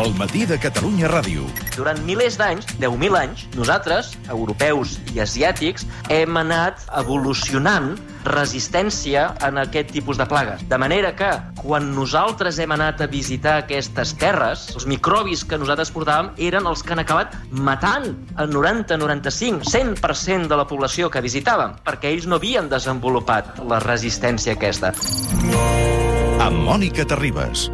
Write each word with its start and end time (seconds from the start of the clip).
El 0.00 0.14
matí 0.16 0.46
de 0.48 0.56
Catalunya 0.56 1.10
Ràdio. 1.12 1.44
Durant 1.74 1.98
milers 2.06 2.38
d'anys, 2.40 2.64
10.000 2.80 3.16
anys, 3.18 3.42
nosaltres, 3.52 4.14
europeus 4.32 4.94
i 5.12 5.20
asiàtics, 5.20 5.84
hem 6.08 6.38
anat 6.40 6.86
evolucionant 6.96 7.90
resistència 8.24 9.26
en 9.44 9.60
aquest 9.60 9.92
tipus 9.92 10.16
de 10.16 10.24
plagues. 10.30 10.62
De 10.72 10.78
manera 10.80 11.10
que, 11.18 11.28
quan 11.60 11.90
nosaltres 11.92 12.56
hem 12.64 12.72
anat 12.72 13.04
a 13.04 13.10
visitar 13.12 13.58
aquestes 13.60 14.14
terres, 14.16 14.70
els 14.72 14.88
microbis 14.88 15.44
que 15.44 15.60
nosaltres 15.60 15.92
portàvem 15.92 16.32
eren 16.48 16.70
els 16.70 16.80
que 16.80 16.96
han 16.96 17.04
acabat 17.04 17.36
matant 17.52 18.08
el 18.40 18.56
90, 18.56 18.96
95, 19.04 19.68
100% 19.68 20.48
de 20.48 20.60
la 20.62 20.64
població 20.70 21.12
que 21.12 21.20
visitàvem, 21.20 21.76
perquè 21.84 22.14
ells 22.14 22.24
no 22.24 22.40
havien 22.40 22.72
desenvolupat 22.72 23.60
la 23.68 23.84
resistència 23.84 24.56
aquesta. 24.56 24.94
Amb 26.40 26.64
Mònica 26.64 27.04
Terribas. 27.04 27.68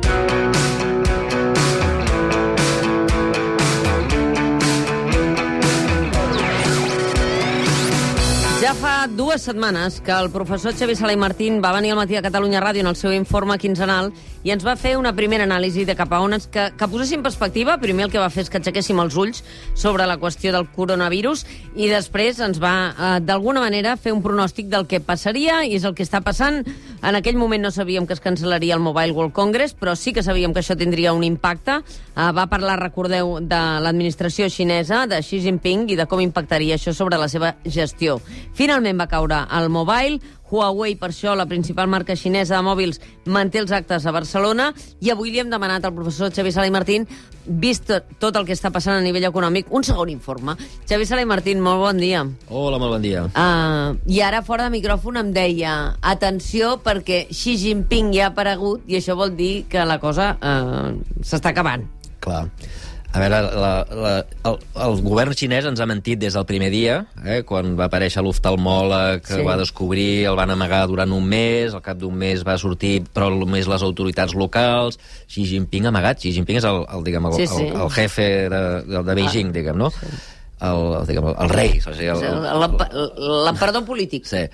Ja 8.67 8.73
fa 8.75 9.07
dues 9.07 9.45
setmanes 9.47 10.01
que 10.03 10.11
el 10.11 10.27
professor 10.35 10.73
Xavi 10.75 10.97
Sala 10.99 11.13
i 11.15 11.17
Martín 11.17 11.61
va 11.63 11.71
venir 11.71 11.93
al 11.93 12.01
matí 12.01 12.17
a 12.19 12.23
Catalunya 12.25 12.59
Ràdio 12.59 12.83
en 12.83 12.89
el 12.91 12.97
seu 12.99 13.13
informe 13.15 13.55
quinzenal 13.63 14.09
i 14.43 14.51
ens 14.51 14.65
va 14.67 14.75
fer 14.75 14.97
una 14.99 15.13
primera 15.15 15.47
anàlisi 15.47 15.85
de 15.87 15.95
cap 15.95 16.11
a 16.11 16.19
on 16.19 16.35
ens, 16.35 16.49
que, 16.51 16.65
que 16.75 16.89
poséssim 16.91 17.23
perspectiva. 17.23 17.77
Primer 17.79 18.09
el 18.09 18.11
que 18.11 18.19
va 18.19 18.27
fer 18.27 18.43
és 18.43 18.51
que 18.51 18.59
aixequéssim 18.59 18.99
els 18.99 19.15
ulls 19.15 19.45
sobre 19.79 20.09
la 20.11 20.17
qüestió 20.19 20.51
del 20.51 20.67
coronavirus 20.75 21.45
i 21.79 21.87
després 21.93 22.43
ens 22.43 22.59
va, 22.59 22.75
eh, 22.91 23.13
d'alguna 23.23 23.63
manera, 23.63 23.95
fer 23.95 24.11
un 24.17 24.25
pronòstic 24.25 24.67
del 24.73 24.89
que 24.91 24.99
passaria 24.99 25.61
i 25.63 25.79
és 25.79 25.87
el 25.87 25.95
que 25.95 26.03
està 26.03 26.25
passant. 26.27 26.65
En 27.03 27.17
aquell 27.19 27.37
moment 27.37 27.63
no 27.63 27.71
sabíem 27.71 28.07
que 28.07 28.15
es 28.17 28.23
cancel·laria 28.23 28.75
el 28.75 28.81
Mobile 28.85 29.13
World 29.13 29.35
Congress, 29.37 29.75
però 29.77 29.95
sí 29.97 30.15
que 30.17 30.25
sabíem 30.25 30.55
que 30.55 30.63
això 30.63 30.77
tindria 30.79 31.13
un 31.13 31.25
impacte. 31.25 31.81
Eh, 31.83 32.31
va 32.33 32.47
parlar, 32.49 32.79
recordeu, 32.81 33.37
de 33.41 33.61
l'administració 33.85 34.49
xinesa, 34.49 35.05
de 35.07 35.21
Xi 35.23 35.43
Jinping, 35.45 35.91
i 35.93 35.99
de 35.99 36.09
com 36.09 36.23
impactaria 36.25 36.79
això 36.79 36.95
sobre 36.97 37.21
la 37.21 37.29
seva 37.29 37.57
gestió. 37.65 38.21
Finalment 38.57 39.01
va 39.01 39.11
caure 39.11 39.45
el 39.59 39.69
Mobile, 39.69 40.21
Huawei, 40.51 40.95
per 40.99 41.11
això, 41.11 41.35
la 41.35 41.47
principal 41.51 41.89
marca 41.91 42.17
xinesa 42.17 42.57
de 42.57 42.65
mòbils, 42.67 43.01
manté 43.27 43.61
els 43.63 43.73
actes 43.75 44.07
a 44.07 44.15
Barcelona 44.15 44.71
i 45.03 45.11
avui 45.11 45.33
li 45.33 45.41
hem 45.43 45.51
demanat 45.51 45.85
al 45.85 45.95
professor 45.97 46.31
Xavi 46.35 46.53
Sala 46.55 46.69
i 46.71 46.75
Martín, 46.75 47.07
vist 47.47 47.91
tot 48.23 48.37
el 48.39 48.47
que 48.47 48.55
està 48.55 48.71
passant 48.75 48.97
a 48.97 49.03
nivell 49.05 49.27
econòmic, 49.29 49.71
un 49.75 49.87
segon 49.87 50.11
informe. 50.13 50.57
Xavi 50.87 51.07
Sala 51.07 51.27
i 51.27 51.31
Martín, 51.31 51.63
molt 51.65 51.83
bon 51.83 52.01
dia. 52.03 52.23
Hola, 52.49 52.79
molt 52.83 52.97
bon 52.97 53.05
dia. 53.05 53.27
Uh, 53.33 53.99
I 54.07 54.23
ara, 54.27 54.43
fora 54.47 54.69
de 54.69 54.75
micròfon, 54.77 55.19
em 55.23 55.35
deia 55.35 55.75
atenció 56.03 56.77
perquè 56.85 57.27
Xi 57.31 57.57
Jinping 57.63 58.15
ja 58.15 58.29
ha 58.29 58.35
aparegut 58.35 58.87
i 58.87 59.01
això 59.01 59.19
vol 59.19 59.35
dir 59.39 59.67
que 59.71 59.85
la 59.87 59.99
cosa 60.03 60.35
uh, 60.39 60.95
s'està 61.23 61.55
acabant. 61.55 61.87
Clar. 62.23 62.47
A 63.15 63.21
veure, 63.23 63.39
la, 63.57 63.71
la, 63.97 64.11
el, 64.51 64.57
el 64.85 64.97
govern 65.07 65.33
xinès 65.39 65.65
ens 65.65 65.81
ha 65.81 65.87
mentit 65.89 66.19
des 66.21 66.35
del 66.37 66.45
primer 66.45 66.69
dia, 66.75 66.99
eh, 67.25 67.39
quan 67.49 67.71
va 67.79 67.87
aparèixer 67.87 68.21
l'oftalmòleg, 68.25 69.23
que 69.25 69.33
Sí. 69.35 69.41
sí. 69.41 69.47
va 69.47 69.57
descobrir, 69.57 70.27
el 70.29 70.37
van 70.37 70.51
amagar 70.53 70.83
durant 70.91 71.13
un 71.15 71.25
mes, 71.25 71.73
al 71.73 71.81
cap 71.83 71.97
d'un 71.97 72.13
mes 72.15 72.43
va 72.45 72.59
sortir, 72.59 73.05
però 73.15 73.31
només 73.33 73.69
les 73.71 73.83
autoritats 73.87 74.35
locals, 74.35 74.99
Xi 75.29 75.47
Jinping 75.47 75.87
amagat, 75.87 76.19
Xi 76.21 76.33
Jinping 76.37 76.59
és 76.61 76.65
el, 76.69 76.83
el, 76.93 77.05
diguem, 77.07 77.27
el, 77.31 77.39
Sí, 77.39 77.47
sí. 77.47 77.69
el, 77.71 77.81
el 77.87 77.91
jefe 77.91 78.29
de, 78.51 78.61
de, 78.85 79.03
de 79.03 79.15
Beijing, 79.15 79.49
ah, 79.49 79.57
diguem, 79.61 79.79
no? 79.79 79.93
El, 80.61 80.85
el, 81.01 81.07
diguem, 81.07 81.31
el 81.39 81.49
rei, 81.57 81.79
o 81.87 81.95
sigui, 81.95 82.13
L'emperador 83.47 83.85
polític. 83.87 84.27
Sí. 84.29 84.45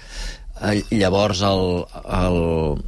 Eh, 0.62 0.82
Llavors, 0.90 1.42
el, 1.42 1.84
el... 2.06 2.82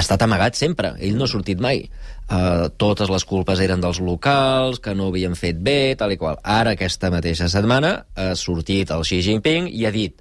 ha 0.00 0.06
estat 0.06 0.24
amagat 0.24 0.56
sempre. 0.58 0.94
Ell 0.98 1.18
no 1.18 1.28
ha 1.28 1.30
sortit 1.30 1.60
mai. 1.60 1.84
Uh, 2.30 2.70
totes 2.80 3.10
les 3.10 3.26
culpes 3.26 3.60
eren 3.60 3.82
dels 3.82 4.00
locals, 4.00 4.80
que 4.82 4.94
no 4.96 5.10
havien 5.10 5.36
fet 5.38 5.60
bé, 5.60 5.94
tal 6.00 6.14
i 6.14 6.18
qual. 6.20 6.40
Ara, 6.42 6.76
aquesta 6.76 7.12
mateixa 7.12 7.50
setmana, 7.52 7.94
ha 8.16 8.32
sortit 8.38 8.92
el 8.94 9.04
Xi 9.06 9.20
Jinping 9.26 9.68
i 9.70 9.86
ha 9.86 9.94
dit 9.94 10.18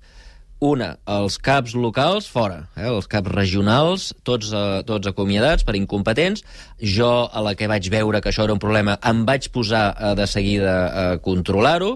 una, 0.60 0.90
els 1.08 1.38
caps 1.40 1.72
locals 1.80 2.26
fora, 2.28 2.66
eh, 2.76 2.90
els 2.90 3.08
caps 3.08 3.32
regionals, 3.32 4.10
tots, 4.28 4.50
eh, 4.52 4.82
tots 4.84 5.08
acomiadats 5.08 5.64
per 5.64 5.78
incompetents. 5.80 6.44
Jo, 6.84 7.30
a 7.32 7.44
la 7.46 7.54
que 7.56 7.70
vaig 7.72 7.88
veure 7.90 8.20
que 8.20 8.34
això 8.34 8.44
era 8.44 8.54
un 8.58 8.60
problema, 8.60 8.98
em 9.08 9.24
vaig 9.26 9.48
posar 9.56 9.86
eh, 9.94 10.16
de 10.20 10.28
seguida 10.28 10.74
a 10.90 11.06
controlar-ho, 11.24 11.94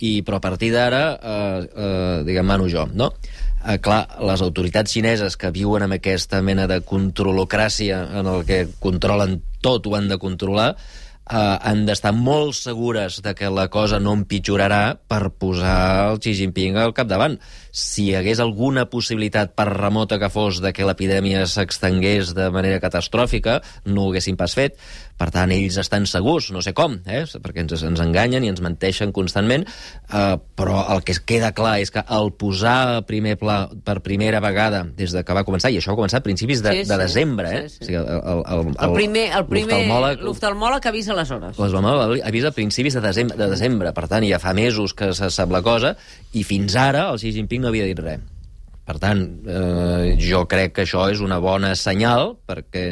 i 0.00 0.22
però 0.24 0.40
a 0.40 0.44
partir 0.44 0.72
d'ara, 0.72 1.02
eh, 1.16 1.68
eh, 1.68 2.22
diguem, 2.24 2.46
mano 2.46 2.70
jo, 2.72 2.86
no? 2.92 3.12
Eh, 3.66 3.80
clar, 3.82 4.04
les 4.22 4.42
autoritats 4.44 4.92
xineses 4.94 5.34
que 5.34 5.50
viuen 5.50 5.82
amb 5.82 5.96
aquesta 5.96 6.38
mena 6.38 6.68
de 6.70 6.78
controlocràcia 6.86 7.98
en 8.20 8.28
el 8.30 8.44
que 8.46 8.60
controlen 8.78 9.40
tot, 9.64 9.88
ho 9.88 9.96
han 9.98 10.06
de 10.06 10.20
controlar, 10.22 10.68
eh, 10.76 11.36
han 11.36 11.82
d'estar 11.88 12.12
molt 12.14 12.54
segures 12.54 13.18
de 13.24 13.34
que 13.34 13.50
la 13.50 13.66
cosa 13.66 13.98
no 13.98 14.12
empitjorarà 14.14 14.98
per 15.10 15.32
posar 15.34 16.12
el 16.12 16.20
Xi 16.22 16.36
Jinping 16.38 16.78
al 16.78 16.94
capdavant. 16.94 17.40
Si 17.72 18.06
hi 18.06 18.14
hagués 18.14 18.38
alguna 18.44 18.86
possibilitat, 18.92 19.56
per 19.58 19.66
remota 19.72 20.20
que 20.22 20.30
fos, 20.30 20.62
de 20.62 20.70
que 20.72 20.86
l'epidèmia 20.86 21.42
s'extengués 21.50 22.36
de 22.38 22.46
manera 22.54 22.78
catastròfica, 22.80 23.58
no 23.84 24.04
ho 24.06 24.12
haguessin 24.12 24.38
pas 24.38 24.54
fet. 24.54 24.78
Per 25.16 25.30
tant, 25.32 25.48
ells 25.54 25.78
estan 25.80 26.04
segurs, 26.04 26.50
no 26.52 26.60
sé 26.60 26.74
com, 26.76 26.98
eh? 27.08 27.22
perquè 27.40 27.62
ens, 27.64 27.72
ens 27.88 28.00
enganyen 28.04 28.44
i 28.44 28.50
ens 28.52 28.60
menteixen 28.60 29.14
constantment, 29.16 29.64
eh, 30.12 30.36
però 30.58 30.82
el 30.92 31.00
que 31.08 31.14
es 31.16 31.20
queda 31.24 31.54
clar 31.56 31.78
és 31.80 31.88
que 31.90 32.02
el 32.12 32.34
posar 32.36 33.00
primer 33.08 33.38
pla 33.40 33.62
per 33.84 34.02
primera 34.04 34.42
vegada 34.44 34.82
des 34.84 35.14
de 35.16 35.22
que 35.24 35.32
va 35.38 35.44
començar, 35.48 35.70
i 35.72 35.78
això 35.80 35.94
va 35.94 36.00
començar 36.02 36.20
a 36.20 36.26
principis 36.26 36.60
de, 36.60 36.74
Sí, 36.76 36.84
de 36.84 36.92
sí, 36.92 37.00
desembre, 37.00 37.48
eh? 37.62 37.64
sí, 37.70 37.78
sí. 37.78 37.82
O 37.82 37.86
sigui, 37.86 37.96
el, 38.02 38.06
el, 38.12 38.44
el, 38.44 38.74
El 38.90 38.92
primer, 38.98 39.24
el 39.40 39.46
primer 39.48 39.80
l'oftalmòleg- 39.80 40.20
l'oftalmòleg 40.28 40.90
avisa 40.92 41.12
aleshores. 41.16 41.56
L'oftalmòleg 41.56 42.20
avisa 42.28 42.52
a 42.52 42.56
principis 42.60 42.94
de 43.00 43.00
desembre, 43.08 43.40
de 43.40 43.48
desembre, 43.56 43.92
per 43.96 44.08
tant, 44.12 44.28
ja 44.28 44.38
fa 44.38 44.52
mesos 44.52 44.92
que 44.92 45.14
se 45.16 45.30
sap 45.32 45.50
la 45.50 45.62
cosa, 45.64 45.96
i 46.36 46.44
fins 46.44 46.76
ara 46.76 47.08
el 47.14 47.18
Xi 47.24 47.32
Jinping 47.32 47.64
no 47.64 47.72
havia 47.72 47.88
dit 47.88 47.98
res. 48.04 48.20
Per 48.86 48.98
tant, 49.02 49.22
eh, 49.50 50.16
jo 50.22 50.44
crec 50.46 50.76
que 50.76 50.84
això 50.86 51.08
és 51.10 51.18
una 51.24 51.40
bona 51.42 51.74
senyal, 51.74 52.36
perquè 52.46 52.84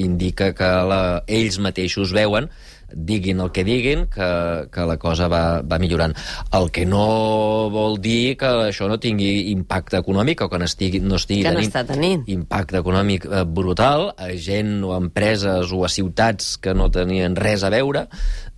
indica 0.00 0.54
que 0.56 0.70
la, 0.88 1.02
ells 1.28 1.58
mateixos 1.60 2.12
veuen 2.16 2.48
diguin 2.92 3.38
el 3.40 3.48
que 3.56 3.62
diguin, 3.64 4.02
que, 4.12 4.26
que 4.72 4.82
la 4.84 4.98
cosa 5.00 5.24
va, 5.32 5.62
va 5.64 5.78
millorant. 5.80 6.12
El 6.52 6.66
que 6.72 6.82
no 6.84 7.70
vol 7.72 7.96
dir 8.04 8.34
que 8.36 8.50
això 8.66 8.84
no 8.88 8.98
tingui 9.00 9.50
impacte 9.52 9.96
econòmic 9.96 10.42
o 10.44 10.48
que 10.52 10.58
no 10.60 10.68
estigui, 10.68 11.00
no 11.00 11.16
estigui 11.16 11.46
Que 11.46 11.54
no 11.54 11.62
tenint 11.62 11.88
tenint. 11.88 12.24
impacte 12.34 12.76
econòmic 12.82 13.24
eh, 13.30 13.44
brutal 13.48 14.10
a 14.20 14.28
gent 14.36 14.82
o 14.84 14.92
a 14.92 14.98
empreses 15.00 15.72
o 15.72 15.86
a 15.86 15.88
ciutats 15.88 16.58
que 16.60 16.74
no 16.76 16.90
tenien 16.92 17.36
res 17.36 17.64
a 17.64 17.70
veure, 17.72 18.06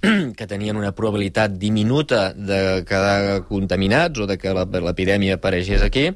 que 0.39 0.47
tenien 0.51 0.77
una 0.83 0.91
probabilitat 0.99 1.55
diminuta 1.55 2.33
de 2.35 2.83
quedar 2.89 3.45
contaminats 3.47 4.19
o 4.19 4.27
de 4.27 4.39
que 4.39 4.51
la- 4.55 4.67
l'epidèmia 4.67 5.39
apareixés 5.39 5.83
aquí, 5.87 6.09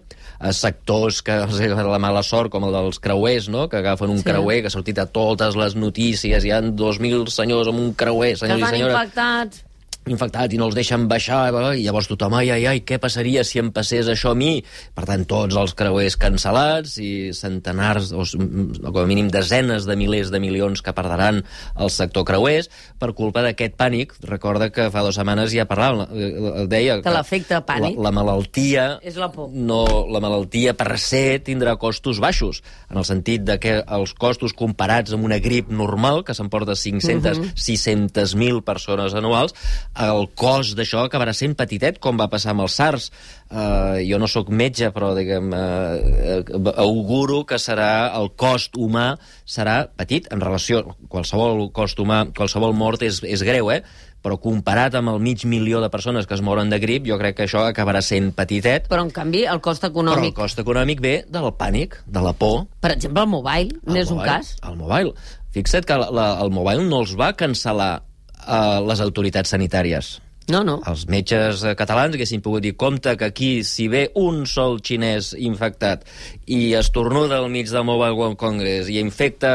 sectors 0.52 1.20
que 1.22 1.34
els 1.44 1.58
la 1.60 1.98
mala 1.98 2.22
sort, 2.22 2.50
com 2.52 2.64
el 2.68 2.72
dels 2.72 2.98
creuers, 3.02 3.48
no? 3.48 3.68
que 3.68 3.78
agafen 3.82 4.10
un 4.10 4.18
Sí. 4.18 4.24
creuer 4.30 4.60
que 4.62 4.68
ha 4.68 4.74
sortit 4.74 4.98
a 4.98 5.06
totes 5.06 5.56
les 5.56 5.74
notícies, 5.74 6.44
hi 6.44 6.52
han 6.54 6.74
2.000 6.76 7.26
senyors 7.28 7.68
amb 7.68 7.80
un 7.80 7.94
creuer, 7.94 8.36
senyors 8.38 8.60
i 8.60 8.62
estan 8.62 8.76
senyores 8.76 8.94
impactats. 8.94 9.64
Infectats 10.10 10.54
i 10.54 10.58
no 10.60 10.66
els 10.68 10.74
deixen 10.76 11.06
baixar, 11.10 11.48
eh, 11.52 11.78
i 11.80 11.84
llavors 11.86 12.08
tothom, 12.10 12.34
ai, 12.38 12.50
ai, 12.54 12.66
ai, 12.66 12.80
què 12.86 12.98
passaria 13.02 13.44
si 13.44 13.58
em 13.62 13.70
passés 13.74 14.08
això 14.08 14.32
a 14.32 14.38
mi? 14.38 14.62
Per 14.94 15.04
tant, 15.08 15.24
tots 15.28 15.56
els 15.56 15.74
creuers 15.78 16.16
cancel·lats 16.18 16.96
i 17.02 17.10
centenars, 17.36 18.12
o, 18.12 18.22
o 18.24 18.92
com 18.92 19.02
a 19.02 19.06
mínim 19.08 19.28
desenes 19.32 19.86
de 19.88 19.96
milers 19.96 20.30
de 20.34 20.40
milions 20.40 20.82
que 20.82 20.92
perdran 20.96 21.42
el 21.78 21.90
sector 21.90 22.24
creuers 22.28 22.70
per 22.98 23.12
culpa 23.14 23.42
d'aquest 23.44 23.76
pànic. 23.78 24.14
Recorda 24.28 24.70
que 24.74 24.88
fa 24.90 25.02
dues 25.06 25.16
setmanes 25.18 25.52
ja 25.54 25.66
parlàvem, 25.68 26.06
eh, 26.12 26.66
deia... 26.70 26.98
Que 27.04 27.14
l'efecte 27.14 27.60
pànic 27.66 27.98
La, 27.98 28.08
la 28.08 28.14
malaltia... 28.20 28.86
és 29.02 29.16
la 29.20 29.30
por. 29.32 29.50
No, 29.52 29.84
la 30.12 30.20
malaltia 30.24 30.74
per 30.78 30.98
se 31.00 31.38
tindrà 31.44 31.76
costos 31.80 32.18
baixos, 32.22 32.62
en 32.90 32.98
el 33.00 33.06
sentit 33.08 33.44
de 33.46 33.58
que 33.62 33.78
els 33.82 34.14
costos 34.18 34.54
comparats 34.56 35.12
amb 35.16 35.24
una 35.28 35.38
grip 35.42 35.70
normal, 35.70 36.24
que 36.24 36.34
s'emporta 36.36 36.74
500, 36.78 37.38
Mhm. 37.38 37.52
600.000 37.56 38.62
persones 38.64 39.14
anuals, 39.14 39.54
el 39.98 40.28
cost 40.38 40.76
d'això 40.78 41.04
acabarà 41.06 41.34
sent 41.34 41.56
petitet, 41.58 41.98
com 42.02 42.18
va 42.20 42.28
passar 42.30 42.54
amb 42.54 42.64
el 42.64 42.70
SARS. 42.72 43.10
Uh, 43.48 43.98
jo 44.04 44.18
no 44.20 44.28
sóc 44.28 44.50
metge, 44.52 44.90
però 44.94 45.14
diguem, 45.16 45.50
uh, 45.50 46.72
auguro 46.76 47.42
que 47.48 47.58
serà 47.58 48.12
el 48.18 48.30
cost 48.36 48.76
humà 48.76 49.10
serà 49.48 49.80
petit 49.96 50.28
en 50.34 50.44
relació... 50.44 50.84
Qualsevol 51.08 51.70
cost 51.72 51.98
humà, 52.02 52.26
qualsevol 52.36 52.76
mort 52.76 53.02
és, 53.06 53.22
és 53.24 53.42
greu, 53.46 53.72
eh? 53.72 53.82
però 54.22 54.34
comparat 54.42 54.96
amb 54.98 55.12
el 55.12 55.20
mig 55.22 55.44
milió 55.46 55.80
de 55.80 55.90
persones 55.92 56.26
que 56.26 56.34
es 56.34 56.42
moren 56.42 56.72
de 56.72 56.80
grip, 56.82 57.06
jo 57.06 57.18
crec 57.20 57.36
que 57.38 57.46
això 57.46 57.62
acabarà 57.68 58.02
sent 58.02 58.32
petitet, 58.36 58.88
Però, 58.90 59.04
en 59.06 59.12
canvi, 59.14 59.44
el 59.46 59.62
cost 59.64 59.84
però 59.84 59.92
el 59.92 59.94
econòmic... 59.94 60.34
cost 60.36 60.58
econòmic 60.58 61.02
ve 61.04 61.14
del 61.30 61.48
pànic, 61.54 62.00
de 62.06 62.24
la 62.24 62.34
por. 62.34 62.66
Per 62.82 62.92
exemple, 62.96 63.22
el 63.22 63.30
mobile 63.30 63.78
n'és 63.86 64.10
un 64.14 64.24
cas. 64.26 64.56
El 64.66 64.76
mobile. 64.80 65.14
Fixa't 65.54 65.86
que 65.88 65.96
la, 65.96 66.10
la, 66.12 66.26
el 66.42 66.52
mobile 66.52 66.84
no 66.90 67.02
els 67.04 67.14
va 67.18 67.30
cancel·lar 67.38 68.07
uh, 68.48 68.80
les 68.88 69.04
autoritats 69.04 69.52
sanitàries. 69.54 70.16
No, 70.48 70.62
no. 70.64 70.78
Els 70.88 71.04
metges 71.12 71.60
eh, 71.66 71.74
catalans 71.76 72.16
haguessin 72.16 72.40
pogut 72.44 72.64
dir 72.64 72.72
compte 72.80 73.12
que 73.20 73.26
aquí, 73.28 73.50
si 73.68 73.84
ve 73.92 74.06
un 74.16 74.46
sol 74.48 74.78
xinès 74.80 75.34
infectat 75.36 76.06
i 76.48 76.72
estornuda 76.78 77.36
al 77.42 77.50
mig 77.52 77.68
del 77.68 77.84
Mobile 77.84 78.16
World 78.16 78.38
Congress 78.40 78.88
i 78.88 78.96
infecta 79.02 79.50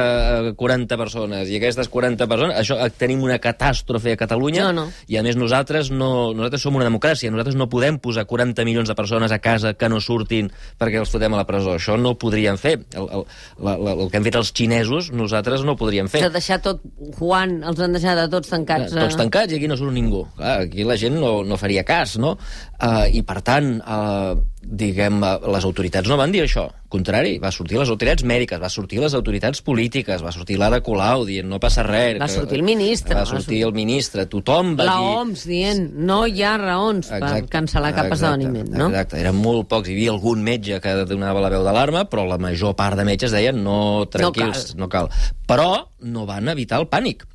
eh, 0.50 0.52
40 0.60 1.00
persones, 1.02 1.50
i 1.50 1.58
aquestes 1.58 1.90
40 1.90 2.28
persones, 2.30 2.58
això 2.60 2.78
eh, 2.78 2.92
tenim 2.94 3.24
una 3.26 3.40
catàstrofe 3.42 4.14
a 4.14 4.20
Catalunya, 4.20 4.68
No, 4.70 4.84
no. 4.84 4.86
i 5.10 5.18
a 5.18 5.24
més 5.26 5.38
nosaltres, 5.40 5.90
no, 5.90 6.32
nosaltres 6.38 6.62
som 6.62 6.78
una 6.78 6.86
democràcia, 6.86 7.32
nosaltres 7.34 7.58
no 7.58 7.70
podem 7.74 7.98
posar 7.98 8.28
40 8.30 8.62
milions 8.70 8.92
de 8.92 8.96
persones 8.96 9.34
a 9.34 9.42
casa 9.42 9.74
que 9.74 9.90
no 9.90 9.98
surtin 10.04 10.52
perquè 10.78 11.02
els 11.02 11.10
fotem 11.10 11.34
a 11.34 11.42
la 11.42 11.48
presó. 11.50 11.74
Això 11.80 11.98
no 11.98 12.14
ho 12.14 12.20
podríem 12.22 12.60
fer. 12.62 12.76
El, 12.94 13.10
el, 13.10 13.26
la, 13.66 13.76
el 13.96 14.06
que 14.12 14.22
han 14.22 14.30
fet 14.30 14.38
els 14.38 14.54
xinesos, 14.54 15.10
nosaltres 15.10 15.66
no 15.66 15.74
ho 15.74 15.80
podríem 15.80 16.12
fer. 16.12 16.22
S'ha 16.28 16.34
deixat 16.34 16.64
tot... 16.70 16.86
Juan, 17.18 17.60
els 17.66 17.82
han 17.82 17.98
deixat 17.98 18.22
a 18.22 18.30
tots 18.30 18.54
tancats. 18.54 18.94
Tots 18.94 19.18
eh? 19.18 19.20
tancats 19.26 19.54
i 19.54 19.58
aquí 19.58 19.70
no 19.72 19.78
surt 19.80 19.96
ningú. 19.96 20.24
Clar, 20.38 20.60
aquí 20.68 20.83
la 20.88 20.98
gent 21.00 21.20
no, 21.20 21.42
no 21.48 21.58
faria 21.60 21.84
cas, 21.88 22.18
no? 22.22 22.38
Uh, 22.84 23.06
I, 23.14 23.22
per 23.24 23.40
tant, 23.46 23.78
uh, 23.80 24.34
diguem, 24.64 25.22
uh, 25.24 25.38
les 25.54 25.66
autoritats 25.68 26.10
no 26.10 26.18
van 26.20 26.34
dir 26.34 26.44
això. 26.44 26.66
Al 26.68 26.92
contrari, 26.94 27.38
va 27.42 27.50
sortir 27.54 27.80
les 27.80 27.90
autoritats 27.90 28.26
mèdiques, 28.28 28.60
va 28.62 28.70
sortir 28.70 29.00
les 29.02 29.16
autoritats 29.18 29.64
polítiques, 29.66 30.22
va 30.22 30.34
sortir 30.36 30.60
l'Ada 30.62 30.82
Colau 30.86 31.26
dient 31.26 31.48
no 31.50 31.58
passa 31.64 31.86
res. 31.88 32.20
Va 32.22 32.30
sortir 32.30 32.60
el 32.60 32.66
ministre, 32.68 33.16
Va 33.18 33.26
sortir 33.30 33.64
el 33.66 33.74
ministre, 33.74 34.28
tothom 34.30 34.76
va 34.78 34.88
La 34.90 34.98
dir... 35.00 35.12
OMS 35.24 35.46
dient 35.50 35.84
no 36.06 36.20
hi 36.28 36.44
ha 36.46 36.54
raons 36.62 37.10
per 37.10 37.22
Exacte, 37.22 37.52
cancel·lar 37.56 37.94
cap 37.98 38.14
esdeveniment, 38.14 38.72
no? 38.76 38.92
Exacte, 38.92 39.20
eren 39.24 39.40
molt 39.40 39.70
pocs. 39.72 39.90
Hi 39.90 39.98
havia 39.98 40.14
algun 40.14 40.46
metge 40.46 40.80
que 40.84 40.96
donava 41.10 41.42
la 41.44 41.52
veu 41.54 41.66
d'alarma, 41.66 42.06
però 42.12 42.28
la 42.30 42.40
major 42.42 42.78
part 42.80 43.00
de 43.00 43.08
metges 43.08 43.34
deien 43.34 43.64
no, 43.64 44.06
tranquils, 44.12 44.74
no 44.78 44.92
cal. 44.92 45.10
Però 45.50 45.72
no 46.04 46.28
van 46.30 46.52
evitar 46.54 46.84
el 46.84 46.92
pànic. 46.92 47.26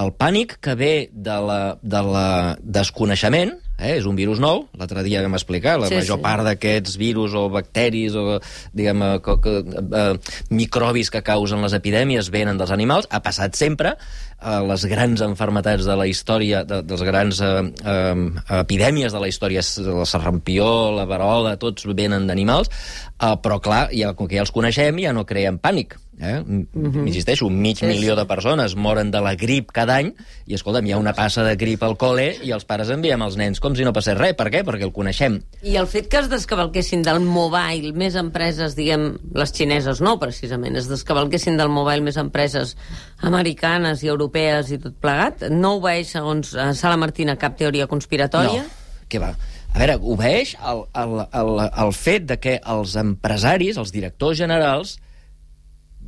El 0.00 0.14
pànic 0.16 0.56
que 0.64 0.72
ve 0.78 1.10
de 1.12 1.34
la, 1.44 1.76
de 1.82 2.00
la 2.06 2.28
desconeixement, 2.62 3.50
eh, 3.76 3.96
és 3.98 4.06
un 4.08 4.16
virus 4.16 4.38
nou, 4.40 4.62
l'altre 4.78 5.02
dia 5.04 5.20
vam 5.20 5.34
explicar, 5.36 5.74
la 5.80 5.90
Sí, 5.90 5.98
major 5.98 6.16
sí. 6.16 6.22
part 6.24 6.46
d'aquests 6.46 6.96
virus 6.96 7.34
o 7.36 7.48
bacteris 7.52 8.14
o 8.16 8.38
diguem, 8.72 9.02
eh, 9.04 9.18
que, 9.20 9.34
que, 9.44 9.54
eh, 10.00 10.36
microbis 10.48 11.10
que 11.12 11.20
causen 11.26 11.60
les 11.60 11.74
epidèmies 11.76 12.30
venen 12.32 12.56
dels 12.56 12.72
animals, 12.72 13.08
ha 13.10 13.20
passat 13.20 13.54
sempre, 13.58 13.96
eh, 14.40 14.60
les 14.70 14.86
grans 14.88 15.20
enfermetats 15.26 15.84
de 15.84 15.96
la 15.98 16.06
història, 16.08 16.64
de, 16.64 16.80
dels 16.88 17.04
grans 17.04 17.42
eh, 17.44 17.50
eh, 17.84 18.14
epidèmies 18.62 19.12
de 19.12 19.20
la 19.20 19.28
història, 19.28 19.60
la 19.60 20.08
serrampió, 20.08 20.70
la 20.96 21.04
verola, 21.04 21.58
tots 21.60 21.84
venen 21.92 22.26
d'animals, 22.30 22.72
eh, 23.20 23.34
però 23.44 23.60
clar, 23.60 23.90
ja, 23.92 24.14
com 24.16 24.24
que 24.24 24.40
ja 24.40 24.46
els 24.46 24.54
coneixem, 24.56 25.04
ja 25.04 25.12
no 25.12 25.26
creem 25.28 25.60
pànic. 25.60 25.98
Eh? 26.22 26.40
Mm 26.46 26.66
-hmm. 26.72 27.06
Insisteixo, 27.06 27.50
mig 27.50 27.78
Sí, 27.78 27.86
milió 27.86 28.14
de 28.14 28.24
persones 28.26 28.76
moren 28.76 29.10
de 29.10 29.20
la 29.20 29.34
grip 29.34 29.72
cada 29.72 29.96
any 29.96 30.12
i, 30.46 30.54
escolta'm, 30.54 30.86
hi 30.86 30.92
ha 30.92 30.98
una 30.98 31.12
passa 31.12 31.42
de 31.42 31.56
grip 31.56 31.82
al 31.82 31.96
col·le 31.98 32.36
i 32.44 32.52
els 32.52 32.64
pares 32.64 32.90
enviem 32.90 33.22
els 33.22 33.36
nens 33.36 33.58
com 33.60 33.74
si 33.74 33.84
no 33.84 33.92
passés 33.92 34.16
res. 34.16 34.34
Per 34.38 34.46
què? 34.46 34.62
Perquè 34.62 34.84
el 34.84 34.92
coneixem. 34.92 35.40
I 35.62 35.76
el 35.76 35.86
fet 35.86 36.08
que 36.08 36.18
es 36.18 36.28
descavalquessin 36.30 37.02
del 37.02 37.20
mobile 37.20 37.92
més 37.92 38.14
empreses, 38.14 38.76
diguem, 38.76 39.18
les 39.34 39.52
xineses 39.52 40.00
no, 40.00 40.18
precisament, 40.20 40.76
es 40.76 40.88
descavalquessin 40.88 41.56
del 41.56 41.68
mobile 41.68 42.00
més 42.02 42.16
empreses 42.16 42.76
americanes 43.18 44.02
i 44.02 44.08
europees 44.08 44.70
i 44.70 44.78
tot 44.78 44.94
plegat, 45.00 45.48
no 45.50 45.76
obeeix, 45.80 46.12
segons 46.14 46.54
eh, 46.54 46.72
Sala 46.74 46.96
Martina, 46.96 47.36
cap 47.36 47.58
teoria 47.58 47.86
conspiratòria? 47.86 48.62
No, 48.62 49.04
què 49.10 49.18
va? 49.18 49.34
A 49.74 49.78
veure, 49.80 49.96
obeeix 49.96 50.54
el, 50.68 50.84
el, 50.94 51.26
el, 51.32 51.70
el 51.84 51.92
fet 51.96 52.26
de 52.28 52.38
que 52.38 52.60
els 52.60 52.94
empresaris, 53.00 53.78
els 53.80 53.92
directors 53.92 54.38
generals, 54.38 54.98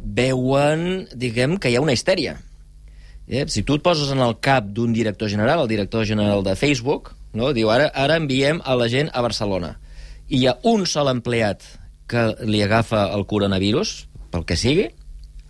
veuen, 0.04 1.06
diguem, 1.14 1.56
que 1.58 1.70
hi 1.72 1.78
ha 1.78 1.84
una 1.84 1.94
histèria. 1.96 2.36
Eh? 3.26 3.46
Si 3.48 3.64
tu 3.64 3.78
et 3.78 3.84
poses 3.84 4.10
en 4.12 4.20
el 4.20 4.36
cap 4.44 4.66
d'un 4.76 4.92
director 4.92 5.30
general, 5.32 5.64
el 5.64 5.70
director 5.70 6.04
general 6.06 6.44
de 6.44 6.56
Facebook, 6.60 7.14
no? 7.32 7.52
diu, 7.56 7.70
ara, 7.72 7.88
ara 7.94 8.18
enviem 8.20 8.60
a 8.64 8.76
la 8.76 8.88
gent 8.92 9.10
a 9.12 9.24
Barcelona, 9.24 9.74
i 10.28 10.42
hi 10.42 10.48
ha 10.48 10.58
un 10.68 10.84
sol 10.88 11.10
empleat 11.12 11.64
que 12.10 12.28
li 12.44 12.60
agafa 12.62 13.06
el 13.16 13.24
coronavirus, 13.26 13.96
pel 14.32 14.44
que 14.44 14.58
sigui, 14.60 14.90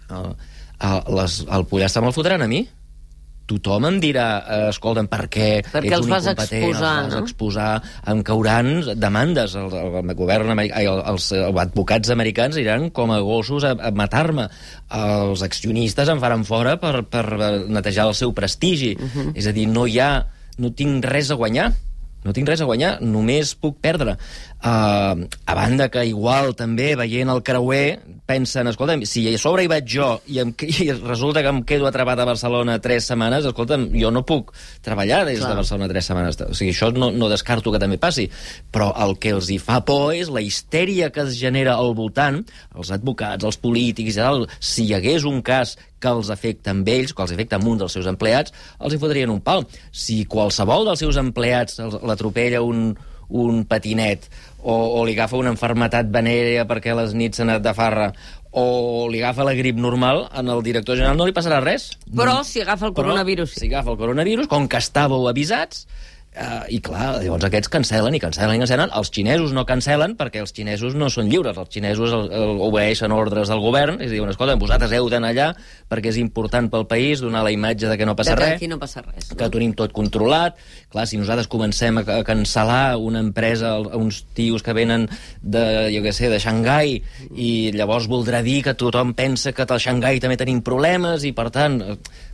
el, 0.08 0.32
el, 0.78 1.14
les, 1.18 1.40
el 1.50 1.66
pollastre 1.70 2.04
me'l 2.04 2.14
fotran 2.14 2.44
a 2.44 2.50
mi? 2.50 2.64
Tothom 3.50 3.86
em 3.88 3.98
dirà, 4.02 4.26
eh, 4.40 4.68
escolta'm, 4.72 5.08
per 5.10 5.26
què 5.28 5.48
Perquè 5.66 5.90
ets 5.90 5.96
els 5.98 6.06
un 6.06 6.12
vas 6.14 6.28
exposar, 6.32 6.64
els 6.70 6.80
vas 6.80 7.14
no? 7.14 7.22
exposar, 7.22 7.70
em 8.12 8.22
cauran 8.26 8.70
demandes. 9.00 9.56
El, 9.60 9.68
el, 9.68 9.98
el 10.00 10.14
govern 10.18 10.52
americà, 10.54 10.80
ai, 10.80 10.88
el, 10.90 11.02
els 11.12 11.30
advocats 11.36 12.12
americans 12.14 12.58
iran 12.60 12.88
com 12.94 13.12
a 13.14 13.20
gossos 13.24 13.66
a, 13.68 13.74
a 13.76 13.92
matar-me. 13.96 14.48
Els 14.94 15.44
accionistes 15.46 16.08
em 16.12 16.22
faran 16.22 16.46
fora 16.48 16.78
per, 16.80 17.02
per 17.10 17.24
netejar 17.68 18.08
el 18.08 18.14
seu 18.18 18.32
prestigi. 18.36 18.94
Uh 18.96 19.10
-huh. 19.10 19.32
És 19.34 19.46
a 19.46 19.52
dir, 19.52 19.68
no 19.68 19.86
hi 19.86 20.00
ha... 20.00 20.12
No 20.56 20.70
tinc 20.70 21.04
res 21.04 21.32
a 21.32 21.34
guanyar. 21.34 21.72
No 22.24 22.32
tinc 22.32 22.48
res 22.48 22.60
a 22.60 22.64
guanyar, 22.64 23.02
només 23.02 23.54
puc 23.54 23.80
perdre. 23.84 24.16
Uh, 24.64 25.28
a 25.44 25.54
banda 25.54 25.90
que 25.92 26.06
igual 26.08 26.54
també 26.56 26.94
veient 26.96 27.28
el 27.28 27.42
creuer 27.44 27.98
pensen, 28.24 28.70
escolta'm, 28.70 29.02
si 29.04 29.26
a 29.28 29.34
sobre 29.36 29.66
hi 29.66 29.68
vaig 29.68 29.84
jo 29.92 30.06
i, 30.32 30.38
em, 30.40 30.54
i 30.56 30.86
resulta 30.96 31.42
que 31.44 31.50
em 31.52 31.60
quedo 31.68 31.84
atrapat 31.84 32.22
a 32.22 32.24
Barcelona 32.24 32.78
tres 32.80 33.10
setmanes, 33.10 33.44
escolta'm, 33.50 33.90
jo 33.92 34.08
no 34.14 34.24
puc 34.24 34.54
treballar 34.80 35.26
des 35.28 35.42
Clar. 35.42 35.50
de 35.52 35.58
Barcelona 35.60 35.90
tres 35.92 36.08
setmanes. 36.08 36.40
O 36.48 36.56
sigui, 36.56 36.72
això 36.72 36.88
no, 36.96 37.10
no 37.12 37.28
descarto 37.28 37.74
que 37.74 37.82
també 37.82 38.00
passi. 38.00 38.24
Però 38.72 38.88
el 39.04 39.18
que 39.20 39.34
els 39.36 39.52
hi 39.52 39.60
fa 39.60 39.82
por 39.84 40.14
és 40.16 40.32
la 40.32 40.40
histèria 40.40 41.10
que 41.12 41.26
es 41.28 41.36
genera 41.36 41.76
al 41.76 41.92
voltant, 41.98 42.40
els 42.72 42.96
advocats, 42.96 43.44
els 43.44 43.60
polítics 43.60 44.16
i 44.16 44.22
tal, 44.24 44.46
si 44.64 44.88
hi 44.88 44.96
hagués 44.96 45.28
un 45.28 45.42
cas 45.44 45.76
que 46.00 46.08
els 46.08 46.32
afecta 46.32 46.72
amb 46.72 46.88
ells, 46.88 47.12
que 47.12 47.24
els 47.24 47.36
afecta 47.36 47.60
amb 47.60 47.68
un 47.68 47.84
dels 47.84 47.92
seus 47.96 48.08
empleats, 48.08 48.56
els 48.80 48.96
hi 48.96 49.00
fotrien 49.00 49.32
un 49.32 49.44
pal. 49.44 49.68
Si 49.92 50.22
qualsevol 50.24 50.88
dels 50.88 51.04
seus 51.04 51.20
empleats 51.20 51.80
l'atropella 52.00 52.64
un, 52.64 52.94
un 53.28 53.64
patinet 53.68 54.28
o, 54.64 54.74
o 54.98 55.04
li 55.04 55.12
agafa 55.14 55.36
una 55.38 55.52
enfermetat 55.52 56.08
venèrea 56.12 56.64
perquè 56.68 56.94
a 56.94 56.98
les 57.02 57.12
nits 57.14 57.38
s'ha 57.38 57.44
anat 57.46 57.62
de 57.64 57.74
farra 57.76 58.08
o 58.54 59.08
li 59.10 59.20
agafa 59.20 59.44
la 59.44 59.54
grip 59.58 59.76
normal, 59.82 60.28
en 60.38 60.48
el 60.48 60.62
director 60.62 60.96
general 60.96 61.18
no 61.18 61.26
li 61.26 61.34
passarà 61.34 61.58
res. 61.62 61.90
Però 62.06 62.38
si 62.46 62.62
agafa 62.62 62.86
el 62.86 62.94
Però, 62.94 63.08
coronavirus, 63.08 63.50
sí. 63.56 63.64
Si 63.64 63.70
agafa 63.72 63.90
el 63.92 63.98
coronavirus, 63.98 64.48
com 64.50 64.68
que 64.70 64.78
estàveu 64.78 65.26
avisats, 65.26 65.88
Uh, 66.34 66.64
I 66.66 66.80
clar, 66.82 67.20
llavors 67.22 67.44
aquests 67.46 67.70
cancelen 67.70 68.16
i 68.16 68.18
cancelen 68.18 68.56
i 68.56 68.58
cancelen. 68.58 68.90
Els 68.98 69.10
xinesos 69.14 69.52
no 69.54 69.62
cancelen 69.68 70.16
perquè 70.18 70.40
els 70.42 70.50
xinesos 70.50 70.96
no 70.98 71.06
són 71.06 71.28
lliures. 71.30 71.54
Els 71.62 71.70
xinesos 71.70 72.10
el, 72.10 72.24
el, 72.34 72.56
obeeixen 72.66 73.14
ordres 73.14 73.52
del 73.52 73.62
govern 73.62 74.00
i 74.02 74.08
diuen, 74.10 74.32
escolta, 74.32 74.56
vosaltres 74.58 74.90
heu 74.98 75.06
d'anar 75.12 75.30
allà 75.30 75.46
perquè 75.86 76.10
és 76.10 76.18
important 76.18 76.66
pel 76.72 76.88
país 76.90 77.22
donar 77.22 77.44
la 77.46 77.52
imatge 77.54 77.86
de 77.86 77.94
que 78.00 78.08
no 78.08 78.16
passa 78.18 78.34
de 78.34 78.40
que 78.40 78.48
res 78.48 78.56
aquí 78.58 78.70
no 78.72 78.80
passa 78.82 79.04
res. 79.04 79.28
que 79.30 79.46
ho 79.46 79.52
tenim 79.54 79.76
tot 79.78 79.94
controlat. 79.94 80.58
Clar, 80.90 81.06
si 81.06 81.20
nosaltres 81.22 81.46
comencem 81.52 82.02
a, 82.02 82.04
cancel·lar 82.26 82.98
una 82.98 83.22
empresa, 83.22 83.76
a 83.78 83.94
uns 84.00 84.24
tios 84.34 84.66
que 84.66 84.74
venen 84.74 85.06
de, 85.38 85.64
jo 85.94 86.02
què 86.02 86.16
sé, 86.18 86.32
de 86.34 86.42
Xangai, 86.42 86.96
i 87.30 87.50
llavors 87.78 88.10
voldrà 88.10 88.42
dir 88.42 88.64
que 88.66 88.74
tothom 88.74 89.14
pensa 89.14 89.54
que 89.54 89.62
a 89.62 89.78
Xangai 89.78 90.18
també 90.18 90.40
tenim 90.40 90.64
problemes, 90.66 91.22
i 91.22 91.30
per 91.30 91.46
tant, 91.54 91.78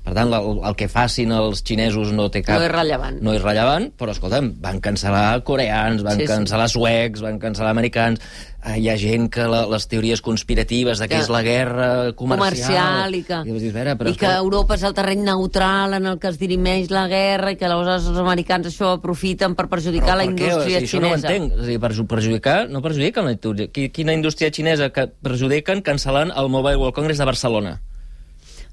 per 0.05 0.15
tant 0.17 0.33
el, 0.33 0.61
el 0.65 0.75
que 0.77 0.89
facin 0.89 1.33
els 1.37 1.63
xinesos 1.67 2.13
no 2.17 2.31
té 2.33 2.41
cap... 2.43 2.59
No 2.59 2.65
és 2.67 2.73
rellevant. 2.73 3.19
No 3.23 3.35
és 3.37 3.43
rellevant, 3.43 3.91
però 3.99 4.15
escolta'm, 4.15 4.55
van 4.63 4.81
cancel·lar 4.81 5.43
coreans, 5.45 6.03
van 6.03 6.17
Sí, 6.17 6.25
sí, 6.25 6.27
sí. 6.27 6.33
cancel·lar 6.33 6.69
suecs, 6.73 7.21
van 7.21 7.39
cancel·lar 7.43 7.71
americans, 7.75 8.21
eh, 8.65 8.79
hi 8.81 8.89
ha 8.89 8.97
gent 9.01 9.29
que 9.33 9.45
la, 9.49 9.67
les 9.69 9.87
teories 9.89 10.23
conspiratives 10.25 10.99
de 10.99 11.09
que 11.09 11.15
Que- 11.17 11.21
és 11.23 11.29
la 11.33 11.43
guerra 11.43 11.89
comercial... 12.17 12.71
comercial 12.73 13.15
i 13.15 13.23
que, 13.25 13.41
I, 13.67 13.71
"Vera, 13.71 13.95
però 13.97 14.09
i 14.11 14.17
que 14.17 14.25
escolta, 14.27 14.39
Europa 14.39 14.75
és 14.81 14.83
el 14.89 14.95
terreny 14.95 15.23
neutral 15.29 15.95
en 16.01 16.07
el 16.07 16.19
que 16.19 16.29
es 16.29 16.39
dirimeix 16.41 16.91
la 16.91 17.07
guerra 17.09 17.53
i 17.53 17.57
que 17.61 17.67
aleshores 17.69 18.07
els 18.09 18.19
americans 18.19 18.67
això 18.73 18.95
aprofiten 18.97 19.55
per 19.55 19.69
perjudicar 19.69 20.17
la 20.17 20.25
Però 20.25 20.35
per 20.35 20.39
què? 20.39 20.49
indústria 20.49 20.79
o 20.79 20.81
sigui, 20.81 20.89
xinesa. 20.89 20.97
Això 20.97 21.01
no 21.01 21.11
ho 21.13 21.15
entenc. 21.21 21.53
O 21.61 21.65
sigui, 21.65 21.79
per 21.79 21.93
perjudicar, 22.17 22.59
no 22.71 22.83
perjudiquen 22.83 23.25
la 23.25 23.33
indústria. 23.37 23.69
Qui- 23.73 23.91
Quina 23.93 24.13
indústria 24.17 24.51
xinesa 24.51 24.91
que 24.91 25.07
perjudiquen 25.09 25.83
cancel·lant 25.83 26.33
el 26.37 26.49
Mobile 26.49 26.77
World 26.77 26.95
Congress 26.95 27.19
de 27.19 27.25
Barcelona? 27.25 27.81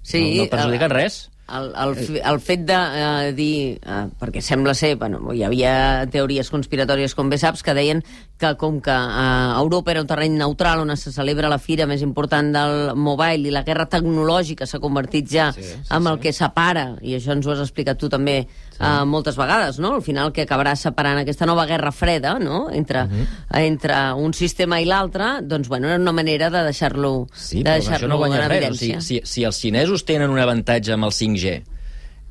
Sí, 0.07 0.21
no, 0.37 0.43
no 0.45 0.49
perjudiquen 0.53 0.91
el- 0.91 0.95
res. 1.01 1.25
El, 1.47 1.69
el, 1.79 2.19
el 2.27 2.39
fet 2.43 2.65
de 2.67 2.75
eh, 2.75 3.29
dir, 3.31 3.79
eh, 3.79 3.99
perquè 4.19 4.41
sembla 4.43 4.73
ser, 4.75 4.97
bueno, 4.99 5.31
hi 5.31 5.45
havia 5.47 6.03
teories 6.11 6.49
conspiratòries, 6.51 7.13
com 7.15 7.29
bé 7.31 7.37
saps, 7.39 7.61
que 7.63 7.71
deien 7.71 8.01
que 8.37 8.49
com 8.59 8.81
que 8.83 8.91
eh, 8.91 9.53
Europa 9.55 9.93
era 9.93 10.01
un 10.03 10.09
terreny 10.11 10.35
neutral 10.41 10.83
on 10.83 10.91
se 10.99 11.13
celebra 11.15 11.47
la 11.47 11.55
fira 11.57 11.87
més 11.87 12.03
important 12.03 12.51
del 12.51 12.91
mobile 12.99 13.47
i 13.47 13.53
la 13.55 13.63
guerra 13.63 13.87
tecnològica 13.87 14.67
s'ha 14.67 14.81
convertit 14.83 15.31
ja 15.31 15.53
Sí, 15.55 15.63
sí, 15.63 15.79
en 15.87 16.11
el 16.11 16.17
sí. 16.19 16.25
que 16.27 16.33
separa, 16.35 16.85
i 17.01 17.15
això 17.15 17.31
ens 17.31 17.47
ho 17.47 17.55
has 17.55 17.63
explicat 17.63 17.95
tu 17.97 18.09
també 18.11 18.41
sí. 18.77 18.83
eh, 18.85 19.05
moltes 19.05 19.35
vegades, 19.35 19.79
no? 19.79 19.95
Al 19.95 20.01
final 20.05 20.31
que 20.31 20.45
acabarà 20.45 20.75
separant 20.77 21.17
aquesta 21.19 21.45
nova 21.49 21.65
guerra 21.65 21.91
freda, 21.91 22.37
no?, 22.39 22.69
entre, 22.71 23.05
Mhm. 23.05 23.27
entre 23.59 23.95
un 24.13 24.33
sistema 24.33 24.79
i 24.79 24.85
l'altre, 24.85 25.41
doncs, 25.41 25.67
bueno, 25.67 25.87
era 25.87 25.97
una 25.97 26.11
manera 26.13 26.49
de 26.49 26.63
deixar-lo 26.63 27.27
Sí, 27.33 27.63
de 27.63 27.71
amb 27.71 27.83
això 27.89 28.07
no 28.07 28.17
guanya 28.17 28.47
res. 28.47 28.69
O 28.69 28.73
sigui, 28.75 29.01
si, 29.01 29.21
si 29.23 29.43
els 29.43 29.57
xinesos 29.57 30.05
tenen 30.05 30.29
un 30.29 30.39
avantatge 30.39 30.93
amb 30.93 31.05
el 31.05 31.11
5G, 31.11 31.63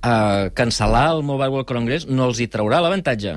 eh, 0.03 0.51
cancel·lar 0.55 1.17
el 1.17 1.23
Mobile 1.23 1.49
World 1.51 1.67
Congress 1.67 2.07
no 2.07 2.27
els 2.31 2.41
hi 2.41 2.47
traurà 2.49 2.81
l'avantatge. 2.81 3.37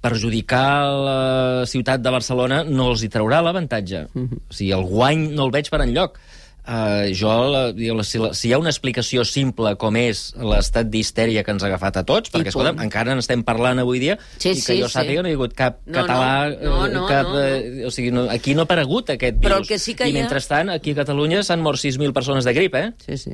Perjudicar 0.00 0.88
la 1.04 1.66
ciutat 1.68 2.00
de 2.00 2.08
Barcelona 2.14 2.62
no 2.64 2.86
els 2.94 3.02
hi 3.04 3.08
traurà 3.12 3.42
l'avantatge. 3.44 4.06
Mhm. 4.14 4.38
O 4.48 4.52
sigui, 4.52 4.72
el 4.72 4.84
guany 4.88 5.26
no 5.34 5.44
el 5.44 5.50
veig 5.50 5.68
per 5.68 5.82
enlloc. 5.82 6.18
Uh, 6.60 7.08
jo, 7.16 7.30
la, 7.50 8.04
si, 8.04 8.18
la, 8.20 8.28
si 8.36 8.48
hi 8.48 8.52
ha 8.52 8.58
una 8.60 8.70
explicació 8.70 9.24
simple 9.26 9.72
com 9.80 9.96
és 9.96 10.34
l'estat 10.36 10.86
d'histèria 10.92 11.42
que 11.42 11.50
ens 11.54 11.64
ha 11.64 11.70
agafat 11.70 11.96
a 11.96 12.04
tots, 12.06 12.30
perquè, 12.30 12.52
punt. 12.52 12.66
escolta, 12.68 12.84
encara 12.84 13.14
n'estem 13.16 13.42
parlant 13.42 13.80
avui 13.82 13.98
dia, 13.98 14.18
Sí, 14.36 14.50
i 14.52 14.54
que 14.54 14.60
sí, 14.60 14.76
jo 14.82 14.86
sí. 14.90 14.94
sàpiga 14.98 15.24
no 15.24 15.28
hi 15.30 15.32
ha 15.34 15.38
hagut 15.40 15.54
cap 15.56 15.80
No, 15.86 15.96
català, 15.98 16.50
no, 16.60 16.86
eh, 16.86 16.92
no, 16.94 17.06
cap... 17.08 17.26
no, 17.32 17.40
eh, 17.42 17.86
O 17.88 17.90
sigui, 17.90 18.12
no, 18.14 18.26
aquí 18.30 18.54
no 18.54 18.62
ha 18.62 18.68
aparegut 18.68 19.10
aquest 19.16 19.38
virus. 19.40 19.48
Però 19.48 19.58
el 19.62 19.66
que 19.66 19.78
sí 19.80 19.94
que 19.96 20.06
I 20.06 20.12
ha- 20.14 20.20
mentrestant, 20.20 20.70
aquí 20.76 20.92
a 20.92 21.00
Catalunya 21.00 21.42
s'han 21.42 21.60
mort 21.64 21.80
6.000 21.80 22.12
persones 22.12 22.44
de 22.44 22.52
grip, 22.54 22.74
eh? 22.76 22.92
Sí, 23.06 23.16
sí. 23.18 23.32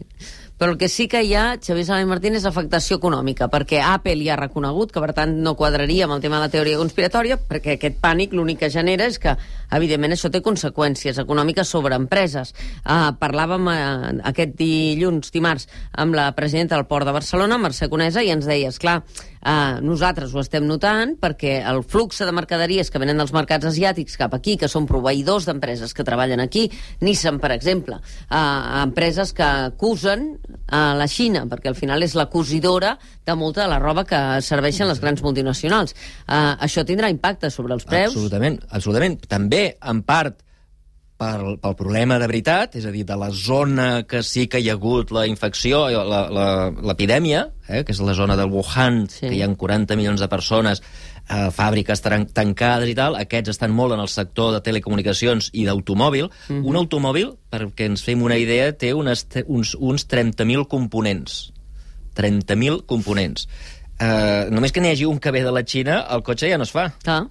Però 0.57 0.73
el 0.73 0.79
que 0.81 0.89
sí 0.89 1.05
que 1.05 1.21
hi 1.21 1.35
ha, 1.37 1.59
Xavier 1.61 1.85
Sala 1.85 2.01
i 2.01 2.07
Martín, 2.09 2.37
és 2.39 2.47
afectació 2.49 2.97
econòmica, 2.97 3.51
perquè 3.53 3.83
Apple 3.85 4.25
ja 4.25 4.33
ha 4.33 4.39
reconegut 4.41 4.95
que, 4.95 5.03
per 5.05 5.13
tant, 5.13 5.35
no 5.45 5.53
quadraria 5.59 6.07
amb 6.07 6.17
el 6.17 6.23
tema 6.25 6.39
de 6.39 6.47
la 6.47 6.53
teoria 6.55 6.79
conspiratòria, 6.81 7.37
perquè 7.37 7.75
aquest 7.77 7.99
pànic 8.01 8.33
l'únic 8.33 8.63
que 8.63 8.71
genera 8.73 9.05
és 9.05 9.21
que, 9.21 9.35
evidentment, 9.77 10.17
això 10.17 10.31
té 10.33 10.41
conseqüències 10.41 11.21
econòmiques 11.21 11.69
sobre 11.69 11.99
empreses. 12.01 12.55
Uh, 12.81 13.13
parlàvem 13.21 13.69
uh, 13.69 14.11
aquest 14.33 14.57
dilluns, 14.57 15.29
dimarts, 15.35 15.69
amb 15.93 16.17
la 16.17 16.31
presidenta 16.39 16.81
del 16.81 16.89
Port 16.89 17.05
de 17.05 17.13
Barcelona, 17.19 17.61
Mercè 17.61 17.91
Conesa, 17.93 18.25
i 18.25 18.33
ens 18.33 18.49
deia, 18.49 18.73
esclar, 18.73 19.03
uh, 19.47 19.79
nosaltres 19.85 20.35
ho 20.35 20.43
estem 20.43 20.67
notant 20.67 21.15
perquè 21.23 21.61
el 21.71 21.83
flux 21.87 22.19
de 22.21 22.35
mercaderies 22.35 22.91
que 22.91 23.00
venen 23.03 23.21
dels 23.23 23.33
mercats 23.37 23.69
asiàtics 23.71 24.19
cap 24.19 24.35
aquí, 24.37 24.57
que 24.59 24.69
són 24.69 24.88
proveïdors 24.91 25.47
d'empreses 25.49 25.95
que 25.95 26.07
treballen 26.07 26.43
aquí, 26.43 26.67
Nissan, 27.07 27.41
per 27.43 27.53
exemple, 27.55 28.00
uh, 28.00 28.83
empreses 28.83 29.33
que 29.37 29.47
acusen 29.71 30.33
a 30.67 30.95
la 30.99 31.09
Xina, 31.09 31.47
perquè 31.50 31.71
al 31.71 31.79
final 31.79 32.03
és 32.03 32.17
la 32.19 32.29
cosidora 32.33 32.97
de 33.26 33.35
molta 33.38 33.65
de 33.65 33.71
la 33.71 33.81
roba 33.83 34.07
que 34.07 34.23
serveixen 34.43 34.91
les 34.91 35.00
grans 35.03 35.23
multinacionals. 35.23 35.95
Uh, 36.26 36.57
això 36.67 36.85
tindrà 36.87 37.11
impacte 37.12 37.50
sobre 37.55 37.75
els 37.76 37.87
preus? 37.87 38.15
Absolutament, 38.15 38.61
absolutament. 38.71 39.21
També, 39.31 39.69
en 39.83 40.03
part, 40.07 40.43
pel, 41.17 41.59
pel 41.63 41.75
problema 41.79 42.19
de 42.21 42.27
veritat, 42.29 42.75
és 42.77 42.85
a 42.85 42.91
dir, 42.93 43.05
de 43.09 43.17
la 43.17 43.31
zona 43.31 44.03
que 44.09 44.23
sí 44.23 44.47
que 44.49 44.61
hi 44.61 44.69
ha 44.69 44.75
hagut 44.77 45.11
la 45.17 45.27
infecció, 45.27 45.87
la- 45.89 46.71
l'epidèmia, 46.71 47.53
eh, 47.69 47.85
que 47.85 47.93
és 47.93 48.01
la 48.01 48.15
zona 48.15 48.37
del 48.37 48.51
Wuhan, 48.53 49.07
Sí. 49.09 49.29
que 49.29 49.35
hi 49.35 49.43
ha 49.43 49.49
40 49.55 49.97
milions 49.97 50.21
de 50.21 50.29
persones, 50.29 50.83
eh, 51.29 51.49
fàbriques 51.51 52.01
tancades 52.33 52.89
i 52.89 52.95
tal, 52.95 53.17
aquests 53.17 53.49
estan 53.51 53.73
molt 53.73 53.95
en 53.95 54.01
el 54.01 54.09
sector 54.09 54.53
de 54.53 54.61
telecomunicacions 54.61 55.51
i 55.53 55.65
d'automòbil. 55.65 56.31
Mhm. 56.49 56.65
Un 56.67 56.77
automòbil, 56.77 57.33
perquè 57.51 57.87
ens 57.87 58.03
fem 58.05 58.23
una 58.23 58.37
idea, 58.37 58.73
té 58.77 58.93
unes, 58.95 59.27
uns, 59.47 59.75
uns 59.75 60.07
30.000 60.07 60.67
components. 60.69 61.53
30.000 62.15 62.85
components. 62.87 63.49
Eh, 63.99 64.49
només 64.51 64.73
que 64.73 64.81
n'hi 64.81 64.91
hagi 64.93 65.07
un 65.09 65.19
que 65.19 65.31
ve 65.31 65.43
de 65.43 65.53
la 65.53 65.63
Xina, 65.65 66.03
el 66.11 66.23
cotxe 66.23 66.51
ja 66.51 66.59
no 66.59 66.65
es 66.65 66.71
fa. 66.71 66.91
Clar. 67.03 67.27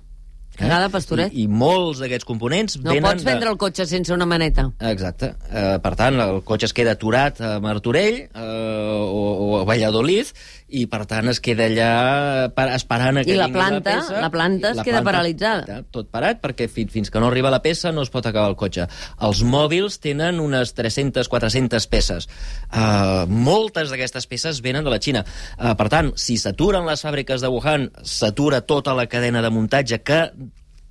Cagada, 0.56 0.90
pastoret. 0.94 1.34
I, 1.34 1.46
I 1.46 1.52
molts 1.52 2.00
d'aquests 2.04 2.28
components 2.28 2.80
No 2.80 2.94
venen... 2.94 3.06
pots 3.06 3.26
vendre 3.28 3.52
el 3.52 3.58
cotxe 3.62 3.86
sense 3.90 4.14
una 4.16 4.28
maneta. 4.30 4.70
Exacte. 4.92 5.34
Uh, 5.50 5.76
per 5.84 5.94
tant, 6.00 6.20
el 6.24 6.42
cotxe 6.48 6.70
es 6.70 6.76
queda 6.76 6.96
aturat 6.96 7.42
a 7.44 7.56
Martorell 7.64 8.22
uh, 8.26 9.04
o, 9.04 9.26
o 9.48 9.50
a 9.60 9.66
Valladolid 9.68 10.32
i, 10.76 10.86
per 10.92 11.04
tant, 11.10 11.30
es 11.32 11.40
queda 11.44 11.66
allà 11.70 11.90
per, 12.56 12.66
esperant 12.76 13.22
a 13.22 13.24
que 13.24 13.34
I 13.34 13.38
la 13.40 13.48
planta- 13.54 13.80
la 13.80 14.02
peça. 14.02 14.20
la 14.22 14.30
planta 14.34 14.72
es 14.74 14.80
I 14.82 14.86
queda 14.88 15.02
paralitzada. 15.06 15.64
està 15.64 15.78
Tot 15.96 16.10
parat, 16.12 16.42
perquè 16.44 16.68
fins, 16.72 16.92
fins 16.92 17.10
que 17.14 17.20
no 17.24 17.30
arriba 17.32 17.52
la 17.54 17.62
peça 17.64 17.92
no 17.96 18.04
es 18.04 18.12
pot 18.14 18.26
acabar 18.28 18.50
el 18.52 18.58
cotxe. 18.60 18.88
Els 19.24 19.44
mòbils 19.44 20.00
tenen 20.04 20.40
unes 20.44 20.74
300-400 20.76 21.88
peces. 21.90 22.28
Uh, 22.72 23.24
moltes 23.30 23.90
d'aquestes 23.94 24.28
peces 24.28 24.62
venen 24.66 24.84
de 24.84 24.92
la 24.92 25.00
Xina. 25.00 25.24
Uh, 25.58 25.74
per 25.80 25.88
tant, 25.94 26.12
si 26.20 26.38
s'aturen 26.42 26.86
les 26.86 27.02
fàbriques 27.06 27.42
de 27.42 27.48
Wuhan, 27.52 27.90
s'atura 28.04 28.62
tota 28.66 28.94
la 28.98 29.08
cadena 29.08 29.42
de 29.46 29.50
muntatge 29.54 30.02
que 30.04 30.20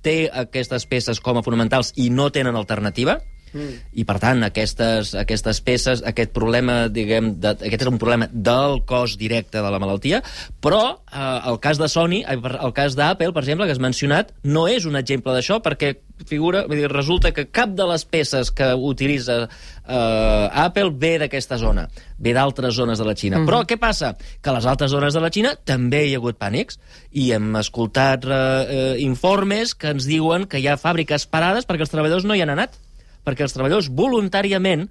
té 0.05 0.29
aquestes 0.31 0.85
peces 0.85 1.19
com 1.19 1.37
a 1.39 1.43
fonamentals 1.45 1.91
i 1.97 2.09
no 2.13 2.29
tenen 2.33 2.55
alternativa, 2.55 3.19
mm. 3.55 3.75
i 3.97 4.05
per 4.07 4.19
tant 4.21 4.43
aquestes, 4.45 5.15
aquestes 5.17 5.61
peces, 5.65 6.03
aquest 6.05 6.33
problema, 6.35 6.85
diguem, 6.91 7.33
de, 7.41 7.55
aquest 7.55 7.87
és 7.87 7.91
un 7.91 7.99
problema 8.01 8.29
del 8.31 8.81
cos 8.87 9.17
directe 9.21 9.63
de 9.63 9.71
la 9.71 9.81
malaltia, 9.81 10.21
però 10.61 10.83
eh, 10.91 11.49
el 11.51 11.59
cas 11.63 11.81
de 11.81 11.89
Sony, 11.91 12.21
eh, 12.21 12.37
el 12.37 12.75
cas 12.75 12.97
d'Apple, 12.99 13.33
per 13.33 13.45
exemple, 13.45 13.69
que 13.69 13.75
has 13.75 13.83
mencionat, 13.83 14.35
no 14.43 14.67
és 14.71 14.85
un 14.85 14.99
exemple 14.99 15.33
d'això, 15.35 15.61
perquè 15.63 15.95
figura, 16.27 16.63
vull 16.69 16.79
dir, 16.79 16.89
resulta 16.91 17.33
que 17.35 17.47
cap 17.51 17.73
de 17.75 17.85
les 17.89 18.05
peces 18.07 18.51
que 18.55 18.69
utilitza 18.75 19.41
eh, 19.43 20.63
Apple 20.65 20.93
ve 20.95 21.15
d'aquesta 21.25 21.57
zona, 21.59 21.87
ve 22.17 22.33
d'altres 22.35 22.75
zones 22.77 23.01
de 23.01 23.07
la 23.07 23.15
Xina. 23.17 23.41
Mm. 23.41 23.49
Però 23.49 23.63
què 23.67 23.79
passa? 23.81 24.13
Que 24.41 24.51
a 24.51 24.55
les 24.55 24.67
altres 24.69 24.93
zones 24.93 25.15
de 25.15 25.23
la 25.23 25.31
Xina 25.33 25.55
també 25.67 26.05
hi 26.05 26.15
ha 26.15 26.21
hagut 26.21 26.39
pànics, 26.39 26.79
i 27.11 27.29
hem 27.35 27.51
escoltat 27.59 28.25
eh, 28.27 28.31
eh, 28.35 28.87
informes 29.03 29.75
que 29.75 29.91
ens 29.95 30.07
diuen 30.07 30.47
que 30.47 30.61
hi 30.61 30.69
ha 30.69 30.79
fàbriques 30.79 31.27
parades 31.31 31.67
perquè 31.67 31.87
els 31.87 31.93
treballadors 31.93 32.27
no 32.27 32.35
hi 32.35 32.43
han 32.45 32.53
anat, 32.55 32.79
perquè 33.25 33.43
els 33.47 33.53
treballadors 33.55 33.89
voluntàriament, 33.89 34.87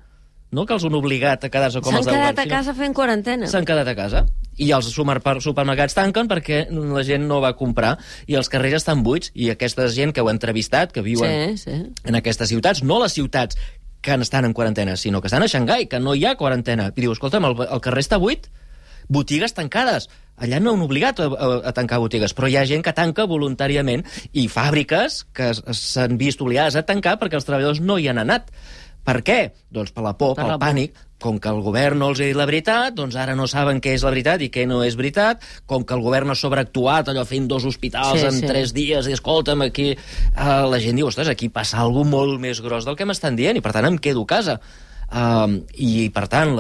no 0.55 0.67
que 0.67 0.75
els 0.77 0.85
han 0.87 0.95
obligat 0.95 1.45
a 1.47 1.51
quedar-se 1.51 1.81
com 1.81 1.91
S'han 1.95 1.99
els 2.03 2.07
de 2.07 2.13
quedat 2.13 2.37
Wuhan, 2.37 2.47
a 2.53 2.57
casa 2.59 2.75
fent 2.79 2.93
quarantena. 2.95 3.47
s'han 3.51 3.65
quedat 3.67 3.89
a 3.89 3.95
casa 3.99 4.25
i 4.57 4.69
els 4.71 4.87
supermer- 4.93 5.41
supermercats 5.43 5.95
tanquen 5.97 6.29
perquè 6.31 6.69
la 6.71 7.03
gent 7.03 7.25
no 7.27 7.41
va 7.43 7.55
comprar 7.59 7.97
i 8.31 8.37
els 8.39 8.49
carrers 8.53 8.77
estan 8.83 9.03
buits 9.03 9.33
i 9.35 9.49
aquesta 9.51 9.89
gent 9.89 10.13
que 10.15 10.21
heu 10.23 10.31
entrevistat, 10.31 10.93
que 10.93 11.03
viuen 11.03 11.57
Sí, 11.59 11.65
sí. 11.71 11.81
en 12.05 12.15
aquestes 12.15 12.49
ciutats, 12.49 12.85
no 12.85 13.01
les 13.03 13.13
ciutats 13.17 13.57
que 14.01 14.13
estan 14.21 14.45
en 14.45 14.53
quarantena, 14.53 14.97
sinó 14.97 15.21
que 15.23 15.27
estan 15.29 15.43
a 15.43 15.49
Xangai, 15.49 15.87
que 15.89 15.99
no 15.99 16.15
hi 16.15 16.27
ha 16.27 16.35
quarantena. 16.37 16.93
I 16.95 17.01
diu, 17.01 17.13
escolta'm, 17.17 17.47
el, 17.49 17.57
el 17.71 17.81
carrer 17.81 18.03
està 18.05 18.19
buit, 18.21 18.47
botigues 19.09 19.55
tancades. 19.57 20.09
Allà 20.35 20.59
no 20.59 20.73
han 20.75 20.83
obligat 20.83 21.21
a, 21.23 21.29
a, 21.31 21.51
a 21.71 21.73
tancar 21.77 22.01
botigues, 22.03 22.35
però 22.35 22.49
hi 22.51 22.57
ha 22.59 22.67
gent 22.67 22.83
que 22.83 22.95
tanca 22.97 23.29
voluntàriament 23.31 24.03
i 24.33 24.49
fàbriques 24.51 25.23
que 25.35 25.53
s'han 25.55 26.19
vist 26.19 26.43
obligades 26.43 26.75
a 26.75 26.83
tancar 26.83 27.21
perquè 27.21 27.39
els 27.39 27.47
treballadors 27.47 27.81
no 27.85 28.01
hi 28.01 28.09
han 28.11 28.19
anat. 28.19 28.51
Per 29.05 29.21
què? 29.21 29.41
Doncs 29.69 29.93
per 29.93 30.03
la 30.03 30.15
por, 30.17 30.33
Per 30.35 30.47
pel 30.49 30.61
pànic. 30.63 31.03
Com 31.25 31.37
que 31.41 31.49
el 31.49 31.61
govern 31.65 32.01
no 32.01 32.09
els 32.11 32.21
ha 32.21 32.27
dit 32.27 32.37
la 32.37 32.47
veritat, 32.49 32.95
doncs 32.97 33.15
ara 33.21 33.37
no 33.37 33.47
saben 33.49 33.79
què 33.81 33.93
és 33.97 34.03
la 34.05 34.11
veritat 34.13 34.43
i 34.45 34.49
què 34.53 34.65
no 34.69 34.81
és 34.85 34.97
veritat. 34.97 35.45
Com 35.71 35.85
que 35.85 35.95
el 35.97 36.03
govern 36.05 36.33
ha 36.33 36.37
sobreactuat, 36.37 37.09
allò 37.13 37.23
fent 37.29 37.47
dos 37.49 37.65
hospitals 37.69 38.21
Sí, 38.21 38.27
en 38.29 38.41
sí. 38.41 38.49
tres 38.49 38.73
dies, 38.77 39.09
i 39.09 39.15
escolta'm, 39.17 39.63
aquí... 39.69 39.93
Uh, 40.33 40.65
la 40.73 40.81
gent 40.83 40.99
diu, 40.99 41.09
ostres, 41.09 41.31
aquí 41.31 41.49
passa 41.53 41.79
alguna 41.85 42.11
molt 42.17 42.41
més 42.41 42.61
gros 42.65 42.89
del 42.89 42.97
que 42.97 43.07
m'estan 43.09 43.37
dient, 43.39 43.61
i 43.61 43.65
per 43.65 43.73
tant 43.77 43.89
em 43.89 44.01
quedo 44.01 44.25
a 44.25 44.31
casa. 44.35 44.59
Um, 45.11 45.61
I, 45.75 46.09
per 46.15 46.27
tant, 46.33 46.55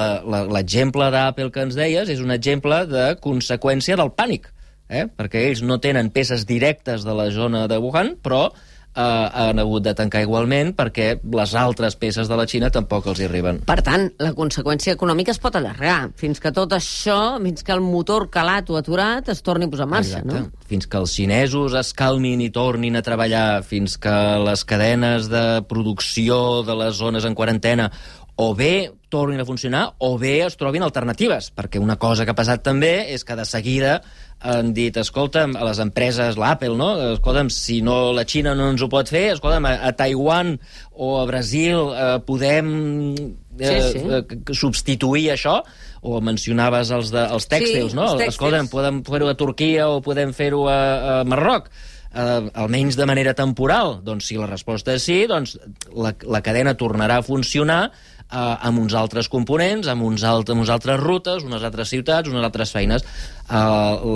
l'exemple 0.52 1.08
d'Apple 1.14 1.50
que 1.54 1.64
ens 1.64 1.78
deies 1.78 2.10
és 2.12 2.20
un 2.22 2.34
exemple 2.34 2.84
de 2.90 3.08
conseqüència 3.24 3.96
del 4.00 4.12
pànic, 4.14 4.50
eh? 4.88 5.08
perquè 5.08 5.48
ells 5.48 5.64
no 5.64 5.80
tenen 5.82 6.12
peces 6.14 6.46
directes 6.46 7.06
de 7.06 7.16
la 7.16 7.30
zona 7.34 7.66
de 7.70 7.80
Wuhan, 7.82 8.14
però 8.22 8.48
eh, 8.94 9.28
han 9.32 9.58
hagut 9.58 9.84
de 9.84 9.94
tancar 9.96 10.22
igualment 10.24 10.72
perquè 10.76 11.08
les 11.34 11.54
altres 11.58 11.96
peces 12.00 12.30
de 12.30 12.38
la 12.38 12.46
Xina 12.50 12.70
tampoc 12.74 13.08
els 13.10 13.20
hi 13.20 13.28
arriben. 13.28 13.60
Per 13.66 13.78
tant, 13.84 14.06
la 14.22 14.32
conseqüència 14.36 14.94
econòmica 14.94 15.34
es 15.34 15.40
pot 15.42 15.56
allargar, 15.58 16.10
fins 16.20 16.40
que 16.42 16.52
tot 16.54 16.72
això, 16.76 17.36
fins 17.42 17.66
que 17.66 17.74
el 17.74 17.82
motor 17.84 18.28
calat 18.32 18.70
o 18.70 18.78
aturat 18.80 19.28
es 19.32 19.42
torni 19.42 19.68
a 19.68 19.72
posar 19.72 19.88
en 19.88 19.94
marxa, 19.96 20.20
Exacte. 20.22 20.40
no? 20.40 20.66
Fins 20.70 20.88
que 20.88 21.00
els 21.00 21.14
xinesos 21.14 21.78
es 21.78 21.94
calmin 21.96 22.44
i 22.44 22.50
tornin 22.54 22.96
a 22.96 23.04
treballar, 23.04 23.62
fins 23.66 23.98
que 24.00 24.14
les 24.44 24.64
cadenes 24.64 25.30
de 25.32 25.46
producció 25.68 26.62
de 26.66 26.78
les 26.84 27.00
zones 27.00 27.26
en 27.26 27.34
quarantena 27.34 27.90
o 28.36 28.54
bé 28.58 28.90
tornin 29.08 29.38
a 29.38 29.46
funcionar 29.46 29.92
o 30.02 30.16
bé 30.18 30.40
es 30.42 30.56
trobin 30.58 30.82
alternatives, 30.82 31.52
perquè 31.54 31.78
una 31.78 31.94
cosa 32.02 32.24
que 32.26 32.32
ha 32.34 32.38
passat 32.38 32.64
també 32.66 33.12
és 33.14 33.22
que 33.24 33.36
de 33.38 33.44
seguida 33.46 34.00
han 34.44 34.72
dit, 34.74 34.96
escolta'm, 35.00 35.54
a 35.56 35.62
les 35.64 35.78
empreses, 35.80 36.36
l'Apple, 36.36 36.74
no? 36.76 36.90
Escolta'm, 37.14 37.48
si 37.54 37.78
no 37.80 38.12
la 38.12 38.26
Xina 38.28 38.52
no 38.58 38.66
ens 38.74 38.82
ho 38.84 38.88
pot 38.92 39.08
fer, 39.08 39.28
escolta'm, 39.36 39.64
a, 39.70 39.76
a 39.88 39.92
Taiwan 39.96 40.56
o 40.98 41.14
a 41.22 41.24
Brasil 41.30 41.94
eh, 41.94 42.18
podem 42.26 42.68
eh, 43.14 43.70
Sí, 43.70 43.78
sí. 43.94 44.04
eh, 44.18 44.52
substituir 44.52 45.30
això, 45.32 45.60
o 46.04 46.18
mencionaves 46.20 46.90
els, 46.92 47.14
de, 47.14 47.22
els 47.22 47.46
tèxtils, 47.48 47.94
Sí, 47.94 47.96
no? 47.96 48.10
els 48.10 48.18
tèxtils. 48.18 48.34
Escolta'm, 48.34 48.68
podem 48.68 49.00
fer-ho 49.06 49.30
a 49.30 49.38
Turquia 49.38 49.86
o 49.88 50.02
podem 50.04 50.34
fer-ho 50.36 50.66
a, 50.68 50.80
a 51.20 51.20
Marroc, 51.24 51.70
eh, 52.12 52.50
almenys 52.52 52.98
de 53.00 53.06
manera 53.08 53.32
temporal? 53.38 54.00
Doncs 54.04 54.28
si 54.28 54.36
la 54.36 54.50
resposta 54.50 54.98
és 54.98 55.06
sí, 55.06 55.22
doncs 55.30 55.56
la, 55.94 56.12
la 56.28 56.42
cadena 56.44 56.74
tornarà 56.76 57.22
a 57.22 57.24
funcionar 57.24 57.86
eh, 58.34 58.68
amb 58.68 58.82
uns 58.82 58.94
altres 58.98 59.30
components, 59.32 59.88
amb, 59.90 60.04
uns 60.06 60.24
alt, 60.26 60.50
amb 60.50 60.64
unes 60.64 60.72
altres 60.74 61.00
rutes, 61.00 61.46
unes 61.46 61.64
altres 61.64 61.92
ciutats, 61.94 62.30
unes 62.30 62.44
altres 62.44 62.74
feines. 62.74 63.06
Eh, 63.48 63.58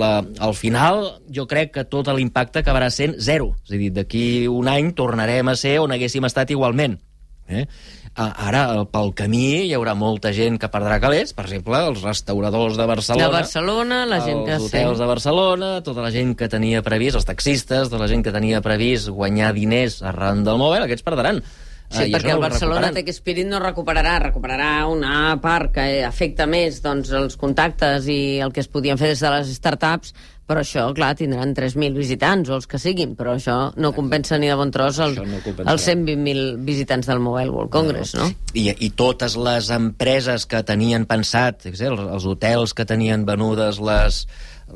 la, 0.01 0.13
al 0.39 0.57
final, 0.57 1.05
jo 1.35 1.47
crec 1.49 1.73
que 1.77 1.87
tot 1.87 2.11
l'impacte 2.11 2.63
acabarà 2.63 2.91
sent 2.93 3.17
zero. 3.23 3.53
És 3.65 3.77
a 3.77 3.79
dir, 3.79 3.93
d'aquí 3.95 4.25
un 4.51 4.67
any 4.71 4.93
tornarem 4.97 5.47
a 5.47 5.55
ser 5.59 5.79
on 5.83 5.95
haguéssim 5.95 6.27
estat 6.27 6.51
igualment. 6.55 6.99
Eh? 7.49 7.65
Ara, 8.19 8.83
pel 8.91 9.13
camí, 9.15 9.45
hi 9.69 9.71
haurà 9.77 9.93
molta 9.95 10.33
gent 10.35 10.57
que 10.59 10.67
perdrà 10.71 10.97
calés, 10.99 11.31
per 11.37 11.45
exemple, 11.45 11.77
els 11.91 12.01
restauradors 12.03 12.75
de 12.75 12.87
Barcelona, 12.89 13.29
De 13.29 13.35
Barcelona, 13.37 13.99
la 14.09 14.19
gent 14.25 14.41
que... 14.43 14.57
els 14.57 14.65
hotels 14.65 14.99
de 14.99 15.07
Barcelona, 15.07 15.69
tota 15.85 16.03
la 16.03 16.11
gent 16.11 16.33
que 16.35 16.49
tenia 16.51 16.83
previst, 16.83 17.15
els 17.21 17.29
taxistes, 17.29 17.87
tota 17.87 18.01
la 18.03 18.09
gent 18.11 18.25
que 18.25 18.33
tenia 18.35 18.59
previst 18.65 19.13
guanyar 19.15 19.53
diners 19.55 20.01
arran 20.03 20.43
del 20.43 20.59
mòbil, 20.59 20.83
aquests 20.83 21.05
perdran. 21.05 21.39
Sí, 21.89 22.03
Eh, 22.03 22.07
i 22.07 22.13
perquè 22.13 22.35
el 22.35 22.37
no 22.37 22.45
Barcelona. 22.45 22.91
Tech 22.93 23.07
Spirit 23.09 23.47
no 23.49 23.59
recuperarà, 23.59 24.19
recuperarà 24.21 24.85
una 24.87 25.37
part 25.41 25.73
que 25.73 26.03
afecta 26.05 26.45
més 26.45 26.83
doncs, 26.85 27.09
els 27.11 27.35
contactes 27.35 28.05
i 28.07 28.39
el 28.45 28.53
que 28.53 28.61
es 28.61 28.69
podien 28.69 28.97
fer 28.97 29.09
des 29.13 29.23
de 29.25 29.31
les 29.33 29.55
startups, 29.57 30.13
Però 30.49 30.63
això, 30.63 30.87
clar, 30.97 31.11
tindran 31.13 31.51
3.000 31.53 31.93
visitants 31.93 32.49
o 32.49 32.55
els 32.57 32.65
que 32.65 32.79
siguin, 32.81 33.11
però 33.17 33.35
això 33.37 33.57
no 33.77 33.91
compensa 33.93 34.39
ni 34.41 34.49
de 34.49 34.55
bon 34.57 34.71
tros 34.73 34.97
el, 35.05 35.13
no 35.21 35.37
els 35.45 35.83
120.000 35.85 36.63
visitants 36.65 37.05
del 37.05 37.21
Mobile 37.21 37.53
World 37.53 37.69
Congress, 37.75 38.15
no? 38.17 38.25
I, 38.57 38.71
I 38.73 38.89
totes 38.97 39.37
les 39.37 39.69
empreses 39.75 40.47
que 40.49 40.63
tenien 40.65 41.05
pensat, 41.05 41.67
els, 41.69 41.83
els 41.85 42.25
hotels 42.25 42.73
que 42.73 42.87
tenien 42.89 43.29
venudes 43.29 43.77
les... 43.77 44.23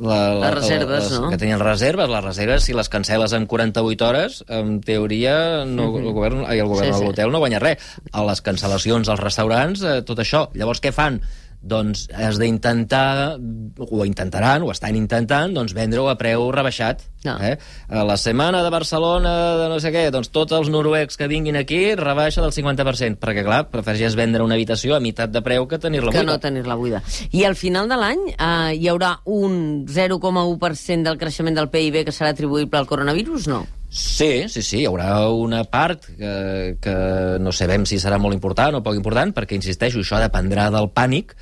La, 0.01 0.33
Les 0.41 0.53
reserves, 0.55 1.11
les, 1.11 1.19
no? 1.21 1.29
Que 1.29 1.37
tenien 1.37 1.59
reserves, 1.61 2.09
les 2.09 2.23
reserves, 2.23 2.63
si 2.65 2.73
les 2.73 2.89
cancel·les 2.89 3.33
en 3.37 3.45
48 3.45 4.07
hores, 4.07 4.39
en 4.49 4.79
teoria 4.81 5.65
no, 5.69 5.91
el 5.99 6.09
govern, 6.15 6.45
ai, 6.47 6.57
el 6.63 6.67
govern 6.71 6.87
Sí, 6.89 6.93
sí, 6.95 6.99
sí. 7.03 7.05
l'hotel 7.11 7.31
no 7.31 7.39
guanya 7.43 7.59
res. 7.61 7.77
A 8.11 8.23
les 8.25 8.41
cancel·lacions 8.41 9.09
als 9.13 9.21
restaurants, 9.21 9.83
eh, 9.85 10.01
tot 10.07 10.19
això. 10.23 10.47
Llavors, 10.57 10.81
què 10.81 10.91
fan? 10.95 11.21
Doncs 11.63 12.09
has 12.11 12.35
d'intentar, 12.41 13.37
o 13.79 14.03
intentaran, 14.03 14.65
o 14.67 14.71
estan 14.73 14.97
intentant, 14.99 15.53
doncs 15.55 15.71
vendre-ho 15.75 16.09
a 16.11 16.17
preu 16.19 16.49
rebaixat. 16.51 17.05
No. 17.23 17.37
Eh? 17.39 17.53
A 17.87 18.03
la 18.03 18.17
setmana 18.19 18.59
de 18.65 18.71
Barcelona, 18.73 19.33
de 19.61 19.69
no 19.71 19.77
sé 19.79 19.93
què, 19.95 20.09
doncs 20.11 20.27
tots 20.35 20.51
els 20.57 20.67
noruecs 20.73 21.15
que 21.15 21.29
vinguin 21.31 21.55
aquí 21.55 21.95
rebaixa 21.95 22.43
del 22.43 22.51
50%, 22.51 23.15
perquè 23.21 23.45
clar, 23.47 23.61
prefereixes 23.71 24.17
vendre 24.19 24.43
una 24.43 24.57
habitació 24.59 24.97
a 24.97 24.99
meitat 25.03 25.31
de 25.31 25.43
preu 25.45 25.69
que 25.71 25.79
tenir-la 25.79 26.11
que 26.11 26.19
buida. 26.19 26.31
no 26.33 26.39
tenir-la 26.43 26.75
buida. 26.75 27.03
I 27.31 27.45
al 27.47 27.55
final 27.55 27.87
de 27.87 27.99
l'any 28.01 28.25
eh, 28.33 28.73
hi 28.75 28.91
haurà 28.91 29.13
un 29.23 29.85
0,1% 29.87 31.07
del 31.07 31.21
creixement 31.21 31.55
del 31.55 31.71
PIB 31.71 32.03
que 32.03 32.15
serà 32.15 32.35
atribuïble 32.35 32.81
al 32.81 32.91
coronavirus, 32.91 33.47
no? 33.47 33.63
Sí, 33.93 34.49
sí, 34.49 34.63
sí, 34.65 34.79
hi 34.81 34.85
haurà 34.89 35.29
una 35.29 35.61
part 35.69 36.07
que, 36.17 36.77
que 36.81 36.93
no 37.39 37.51
sabem 37.53 37.85
si 37.85 37.99
serà 38.01 38.17
molt 38.17 38.33
important 38.33 38.79
o 38.79 38.81
poc 38.81 38.97
important, 38.97 39.35
perquè, 39.37 39.53
insisteixo, 39.59 40.01
això 40.01 40.17
dependrà 40.17 40.71
del 40.73 40.89
pànic, 40.89 41.35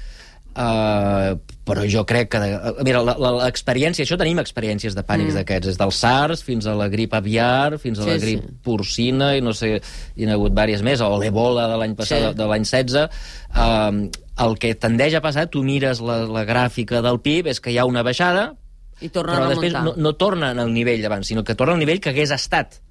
Uh, 0.51 1.37
però 1.63 1.85
jo 1.87 2.01
crec 2.03 2.27
que... 2.33 2.39
De, 2.43 2.83
mira, 2.83 2.99
la- 3.05 3.15
la- 3.21 3.31
l'experiència, 3.45 4.03
això 4.03 4.17
tenim 4.19 4.41
experiències 4.41 4.95
de 4.97 5.03
pànics 5.07 5.31
mm. 5.31 5.37
d'aquests, 5.39 5.69
des 5.69 5.77
del 5.79 5.93
SARS 5.95 6.43
fins 6.43 6.67
a 6.67 6.73
la 6.75 6.89
grip 6.91 7.13
aviar, 7.15 7.77
fins 7.79 8.01
a 8.01 8.07
la 8.09 8.17
Sí, 8.17 8.25
grip 8.25 8.41
sí. 8.43 8.55
porcina, 8.65 9.29
i 9.37 9.41
no 9.45 9.53
sé, 9.55 9.77
hi 10.17 10.27
ha 10.27 10.33
hagut 10.35 10.51
diverses 10.51 10.83
més, 10.83 10.99
o 11.05 11.07
l'Ebola 11.21 11.69
de 11.71 11.77
l'any 11.79 11.95
passat, 11.95 12.19
Sí. 12.19 12.33
sí. 12.33 12.39
de 12.41 12.49
l'any 12.51 12.67
16. 12.67 13.07
Um, 13.55 14.01
el 14.43 14.57
que 14.59 14.73
tendeix 14.75 15.15
a 15.15 15.21
passar, 15.23 15.47
tu 15.53 15.63
mires 15.63 16.01
la, 16.03 16.21
la 16.27 16.43
gràfica 16.49 16.99
del 17.05 17.21
PIB, 17.23 17.47
és 17.53 17.61
que 17.63 17.71
hi 17.71 17.79
ha 17.79 17.85
una 17.87 18.03
baixada, 18.03 18.49
I 19.01 19.07
torna 19.09 19.33
però 19.39 19.47
a 19.47 19.49
després 19.55 19.73
no, 19.73 19.95
no 19.97 20.13
torna 20.19 20.51
al 20.51 20.73
nivell 20.75 21.01
d'abans, 21.01 21.31
sinó 21.31 21.43
que 21.47 21.55
torna 21.55 21.73
al 21.73 21.79
nivell 21.81 22.01
que 22.03 22.11
hagués 22.11 22.31
estat. 22.35 22.81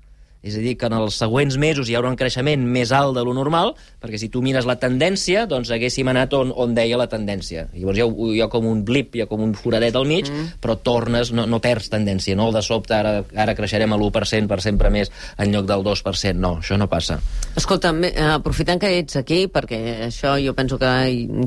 És 0.40 0.56
a 0.56 0.62
dir, 0.62 0.76
que 0.80 0.88
en 0.88 0.96
els 0.96 1.18
següents 1.20 1.58
mesos 1.60 1.90
hi 1.90 1.96
haurà 1.98 2.08
un 2.08 2.16
creixement 2.16 2.62
més 2.64 2.94
alt 2.96 3.12
de 3.16 3.24
lo 3.26 3.34
normal, 3.36 3.74
perquè 4.00 4.16
si 4.20 4.30
tu 4.32 4.40
mires 4.40 4.64
la 4.64 4.78
tendència, 4.80 5.44
doncs 5.50 5.68
haguéssim 5.74 6.08
anat 6.08 6.32
on, 6.38 6.54
on 6.56 6.72
deia 6.76 6.96
la 6.96 7.10
tendència. 7.12 7.66
Llavors 7.74 7.98
hi 7.98 8.04
ha, 8.04 8.08
hi 8.08 8.40
ha 8.40 8.48
com 8.52 8.68
un 8.70 8.80
blip, 8.88 9.14
hi 9.14 9.24
ha 9.24 9.28
com 9.28 9.42
un 9.44 9.52
foradet 9.58 9.96
al 10.00 10.08
mig, 10.08 10.30
mm. 10.32 10.56
però 10.64 10.78
tornes, 10.80 11.34
no, 11.36 11.44
no 11.44 11.60
perds 11.60 11.90
tendència, 11.92 12.38
no 12.38 12.48
de 12.54 12.62
sobte 12.64 12.96
ara, 12.96 13.18
ara 13.36 13.56
creixerem 13.58 13.92
a 13.92 13.98
l'1% 14.00 14.48
per 14.48 14.60
sempre 14.64 14.92
més 14.94 15.12
en 15.36 15.52
lloc 15.52 15.68
del 15.68 15.84
2%. 15.84 16.40
No, 16.40 16.54
això 16.64 16.80
no 16.80 16.88
passa. 16.88 17.18
Escolta, 17.60 17.92
eh, 18.08 18.14
aprofitant 18.30 18.80
que 18.80 18.94
ets 19.02 19.20
aquí, 19.20 19.42
perquè 19.52 19.82
això 20.08 20.38
jo 20.40 20.56
penso 20.56 20.80
que 20.80 20.88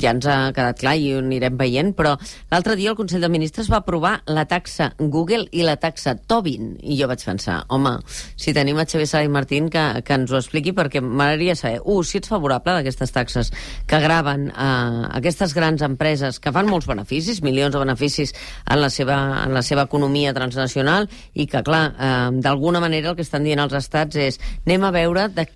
ja 0.03 0.13
ens 0.13 0.29
ha 0.29 0.37
quedat 0.53 0.77
clar 0.83 0.95
i 1.01 1.09
ho 1.15 1.23
anirem 1.23 1.57
veient, 1.57 1.93
però 1.97 2.13
l'altre 2.53 2.77
dia 2.77 2.93
el 2.93 2.99
Consell 2.99 3.25
de 3.25 3.31
Ministres 3.33 3.71
va 3.73 3.81
aprovar 3.81 4.19
la 4.29 4.45
taxa 4.45 4.91
Google 4.99 5.47
i 5.49 5.65
la 5.65 5.79
taxa 5.81 6.13
Tobin, 6.13 6.75
i 6.83 6.99
jo 6.99 7.09
vaig 7.09 7.25
pensar, 7.25 7.63
home, 7.73 7.97
si 8.37 8.53
tenim 8.53 8.82
a 8.83 8.87
Xavier 8.89 9.09
Sala 9.09 9.27
i 9.27 9.31
Martín 9.31 9.69
que, 9.73 9.83
que 10.05 10.17
ens 10.17 10.31
ho 10.31 10.39
expliqui, 10.39 10.75
perquè 10.75 11.01
m'agradaria 11.01 11.55
saber, 11.59 11.81
un, 11.83 12.03
si 12.07 12.19
ets 12.19 12.31
favorable 12.31 12.77
d'aquestes 12.77 13.15
taxes 13.15 13.51
que 13.89 14.01
graven 14.03 14.49
eh, 14.51 15.01
aquestes 15.19 15.55
grans 15.57 15.83
empreses 15.85 16.39
que 16.43 16.53
fan 16.55 16.69
molts 16.69 16.87
beneficis, 16.89 17.41
milions 17.45 17.73
de 17.73 17.81
beneficis 17.81 18.35
en 18.67 18.81
la 18.83 18.91
seva, 18.93 19.19
en 19.43 19.55
la 19.55 19.63
seva 19.65 19.87
economia 19.89 20.35
transnacional, 20.35 21.09
i 21.33 21.47
que, 21.49 21.63
clar, 21.65 21.83
eh, 21.93 22.29
d'alguna 22.43 22.83
manera 22.83 23.11
el 23.11 23.19
que 23.19 23.25
estan 23.25 23.47
dient 23.47 23.63
els 23.63 23.75
estats 23.79 24.19
és 24.19 24.41
anem 24.65 24.87
a 24.87 24.93
veure 24.95 25.27
de 25.33 25.47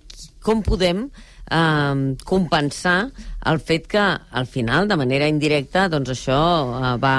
com 0.42 0.62
podem 0.64 1.06
eh, 1.50 2.16
compensar 2.24 2.98
el 3.48 3.60
fet 3.60 3.88
que 3.90 4.02
al 4.02 4.46
final, 4.46 4.88
de 4.88 4.98
manera 5.00 5.28
indirecta, 5.30 5.88
doncs 5.92 6.14
això 6.14 6.42
eh, 6.78 6.94
va 7.02 7.16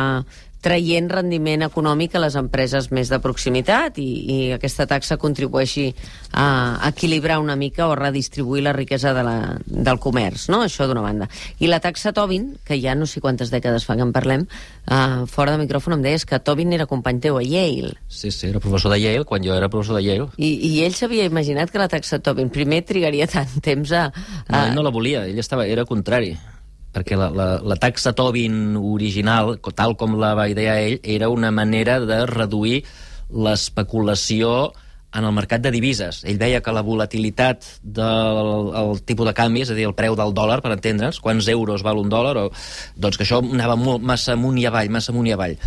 traient 0.61 1.07
rendiment 1.11 1.63
econòmic 1.65 2.15
a 2.15 2.21
les 2.23 2.35
empreses 2.39 2.89
més 2.91 3.09
de 3.11 3.19
proximitat 3.23 3.99
i, 4.01 4.07
i 4.07 4.37
aquesta 4.55 4.85
taxa 4.89 5.17
contribueixi 5.21 5.87
a 6.33 6.89
equilibrar 6.89 7.39
una 7.39 7.55
mica 7.59 7.87
o 7.87 7.95
redistribuir 7.95 8.65
la 8.65 8.73
riquesa 8.75 9.13
de 9.15 9.23
la, 9.23 9.37
del 9.65 9.99
comerç, 10.03 10.49
no? 10.51 10.61
Això 10.67 10.87
d'una 10.89 11.03
banda. 11.05 11.29
I 11.59 11.71
la 11.71 11.79
taxa 11.83 12.13
Tobin, 12.15 12.51
que 12.65 12.79
ja 12.81 12.95
no 12.95 13.07
sé 13.07 13.23
quantes 13.23 13.53
dècades 13.53 13.87
fa 13.87 13.95
que 13.95 14.05
en 14.05 14.13
parlem, 14.15 14.45
eh, 14.89 15.23
fora 15.31 15.55
de 15.55 15.63
micròfon 15.63 15.97
em 15.97 16.05
deies 16.05 16.27
que 16.27 16.41
Tobin 16.43 16.75
era 16.75 16.89
company 16.89 17.23
teu 17.23 17.39
a 17.39 17.43
Yale. 17.45 17.95
Sí, 18.07 18.31
sí, 18.31 18.49
era 18.51 18.59
professor 18.59 18.91
de 18.91 19.01
Yale 19.01 19.25
quan 19.25 19.43
jo 19.43 19.55
era 19.55 19.71
professor 19.71 19.99
de 19.99 20.03
Yale. 20.03 20.29
I, 20.37 20.51
i 20.69 20.83
ell 20.83 20.95
s'havia 20.95 21.27
imaginat 21.29 21.71
que 21.71 21.81
la 21.81 21.89
taxa 21.91 22.19
Tobin 22.19 22.51
primer 22.51 22.83
trigaria 22.83 23.27
tant 23.31 23.59
temps 23.63 23.95
a... 23.95 24.09
No, 24.11 24.55
a... 24.55 24.67
ell 24.67 24.75
no 24.75 24.85
la 24.85 24.93
volia, 24.93 25.25
ell 25.27 25.39
estava, 25.39 25.67
era 25.67 25.87
contrari 25.87 26.35
perquè 26.99 27.15
la, 27.15 27.29
la, 27.31 27.47
la 27.63 27.79
taxa 27.79 28.13
Tobin 28.17 28.75
original, 28.75 29.55
tal 29.75 29.95
com 29.99 30.19
la 30.19 30.35
va 30.35 30.49
idear 30.51 30.77
ell, 30.83 30.99
era 31.03 31.31
una 31.31 31.51
manera 31.55 31.99
de 32.03 32.25
reduir 32.27 32.83
l'especulació 33.29 34.73
en 35.09 35.25
el 35.25 35.33
mercat 35.33 35.61
de 35.63 35.71
divises. 35.73 36.21
Ell 36.29 36.37
veia 36.37 36.59
que 36.61 36.73
la 36.73 36.83
volatilitat 36.85 37.65
del 37.81 38.69
el 38.77 38.99
tipus 39.01 39.25
de 39.25 39.33
canvi, 39.37 39.63
és 39.65 39.71
a 39.73 39.77
dir, 39.77 39.87
el 39.89 39.95
preu 39.97 40.17
del 40.19 40.35
dòlar, 40.37 40.59
per 40.61 40.75
entendre'ns, 40.75 41.21
quants 41.23 41.49
euros 41.49 41.83
val 41.85 42.01
un 42.01 42.11
dòlar, 42.11 42.35
o, 42.37 42.51
doncs 42.95 43.17
que 43.17 43.25
això 43.25 43.39
anava 43.41 43.77
molt, 43.79 44.05
massa 44.05 44.35
amunt 44.37 44.59
i 44.61 44.67
avall, 44.69 44.91
massa 44.93 45.13
amunt 45.13 45.31
i 45.31 45.33
avall. 45.33 45.57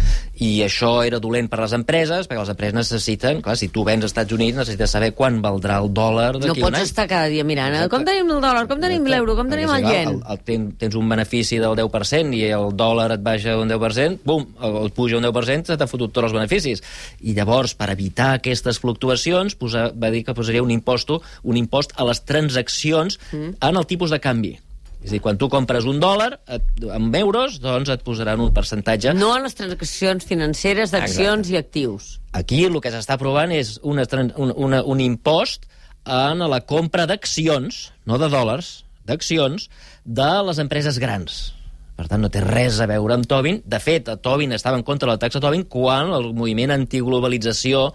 I 0.43 0.51
això 0.67 0.91
era 1.07 1.21
dolent 1.23 1.47
per 1.51 1.61
les 1.61 1.75
empreses, 1.77 2.27
perquè 2.27 2.41
les 2.41 2.51
empreses 2.53 2.75
necessiten, 2.75 3.43
clar, 3.45 3.55
si 3.59 3.69
tu 3.73 3.85
vens 3.87 4.03
als 4.03 4.11
Estats 4.11 4.35
Units, 4.35 4.57
necessites 4.59 4.95
saber 4.97 5.13
quan 5.19 5.39
valdrà 5.45 5.79
el 5.83 5.93
dòlar 5.95 6.33
No 6.37 6.43
d'aquí 6.43 6.63
un 6.63 6.67
pots 6.67 6.81
any. 6.81 6.87
estar 6.89 7.07
cada 7.11 7.29
dia 7.31 7.45
mirant 7.47 7.77
eh? 7.77 7.83
Exacte. 7.85 7.93
com 7.95 8.07
tenim 8.09 8.33
el 8.35 8.41
dòlar, 8.43 8.65
com 8.71 8.83
tenim 8.83 9.07
l'euro, 9.13 9.37
com 9.39 9.53
tenim 9.53 9.71
el 9.77 9.87
yen. 9.87 10.11
El, 10.11 10.19
el, 10.35 10.43
ten, 10.49 10.67
tens 10.81 10.99
un 10.99 11.13
benefici 11.13 11.61
del 11.63 11.77
10% 11.79 12.35
i 12.39 12.43
el 12.59 12.75
dòlar 12.79 13.11
et 13.19 13.23
baixa 13.23 13.55
un 13.61 13.71
10%, 13.71 14.25
bum, 14.27 14.49
el, 14.59 14.81
el 14.83 14.93
puja 14.97 15.21
un 15.21 15.29
10%, 15.29 15.71
se 15.71 15.79
t'ha 15.79 15.91
fotut 15.91 16.13
tots 16.13 16.31
els 16.31 16.37
beneficis. 16.37 16.83
I 17.23 17.37
llavors, 17.39 17.77
per 17.79 17.93
evitar 17.95 18.33
aquestes 18.41 18.83
fluctuacions, 18.83 19.55
posa, 19.61 19.91
va 19.95 20.11
dir 20.11 20.25
que 20.27 20.35
posaria 20.35 20.65
un 20.65 20.75
imposto, 20.75 21.23
un 21.45 21.61
impost 21.61 21.95
a 21.97 22.09
les 22.09 22.25
transaccions 22.27 23.21
mm. 23.31 23.57
en 23.63 23.79
el 23.79 23.87
tipus 23.87 24.11
de 24.11 24.23
canvi. 24.23 24.57
És 25.03 25.11
a 25.11 25.15
dir, 25.17 25.21
quan 25.25 25.39
tu 25.39 25.49
compres 25.51 25.85
un 25.91 25.99
dòlar 25.99 26.31
et, 26.47 26.63
amb 26.95 27.15
euros, 27.19 27.57
doncs 27.63 27.91
et 27.91 28.05
posaran 28.07 28.41
un 28.41 28.53
percentatge 28.55 29.13
No 29.19 29.33
en 29.37 29.43
les 29.49 29.57
transaccions 29.59 30.25
financeres 30.29 30.93
d'accions 30.95 31.51
i 31.51 31.59
actius. 31.59 32.21
Aquí 32.33 32.63
el 32.69 32.79
que 32.81 32.93
s'està 32.95 33.17
aprovant 33.19 33.51
és 33.53 33.81
una, 33.83 34.05
tran- 34.07 34.31
un, 34.39 34.53
una, 34.55 34.85
un 34.87 35.01
impost 35.03 35.67
en 36.07 36.39
la 36.51 36.61
compra 36.67 37.09
d'accions, 37.11 37.89
no 38.07 38.19
de 38.19 38.31
dòlars, 38.31 38.85
d'accions, 39.07 39.67
de 40.07 40.31
les 40.47 40.59
empreses 40.63 40.99
grans. 41.03 41.53
Per 41.99 42.07
tant, 42.09 42.23
no 42.25 42.31
té 42.33 42.41
res 42.41 42.79
a 42.81 42.87
veure 42.89 43.15
amb 43.15 43.27
Tobin. 43.29 43.61
De 43.69 43.79
fet, 43.83 44.09
Tobin 44.25 44.55
estava 44.57 44.79
en 44.79 44.83
contra 44.87 45.07
de 45.11 45.13
la 45.13 45.21
taxa 45.21 45.43
Tobin 45.43 45.67
quan 45.71 46.09
el 46.17 46.31
moviment 46.35 46.73
antiglobalització 46.75 47.91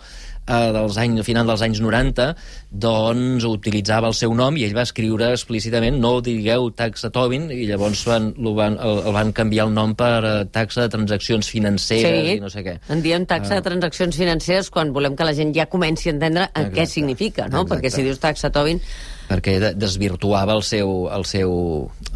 eh, 0.47 0.69
dels 0.75 0.97
anys, 1.01 1.23
final 1.27 1.49
dels 1.49 1.63
anys 1.65 1.81
90 1.83 2.27
doncs 2.71 3.45
utilitzava 3.47 4.09
el 4.11 4.15
seu 4.17 4.33
nom 4.37 4.57
i 4.57 4.65
ell 4.67 4.75
va 4.77 4.85
escriure 4.87 5.31
explícitament 5.35 5.99
no 6.03 6.17
digueu 6.23 6.69
taxa 6.77 7.11
Tobin 7.13 7.49
i 7.53 7.65
llavors 7.69 8.03
van, 8.07 8.31
lo 8.41 8.55
van, 8.57 8.79
el, 8.79 9.03
el 9.07 9.15
van 9.15 9.33
canviar 9.35 9.67
el 9.67 9.75
nom 9.75 9.95
per 9.99 10.13
eh, 10.23 10.37
taxa 10.53 10.85
de 10.85 10.93
transaccions 10.95 11.51
financeres 11.51 12.33
i 12.35 12.39
no 12.43 12.51
sé 12.53 12.63
què. 12.65 12.77
en 12.93 13.03
diem 13.05 13.27
taxa 13.29 13.59
de 13.59 13.65
transaccions 13.65 14.17
financeres 14.17 14.71
quan 14.73 14.93
volem 14.95 15.15
que 15.17 15.27
la 15.27 15.35
gent 15.37 15.53
ja 15.55 15.67
comenci 15.71 16.09
a 16.09 16.15
entendre 16.15 16.49
en 16.53 16.71
què 16.71 16.83
Exacte. 16.83 16.93
significa, 16.93 17.47
no? 17.47 17.63
Exacte. 17.63 17.75
Perquè 17.75 17.93
si 17.93 18.05
dius 18.07 18.19
taxa 18.23 18.51
Tobin, 18.53 18.81
perquè 19.27 19.57
de- 19.59 19.73
desvirtuava 19.75 20.55
el 20.55 20.63
seu, 20.63 21.07
el 21.13 21.25
seu, 21.25 21.51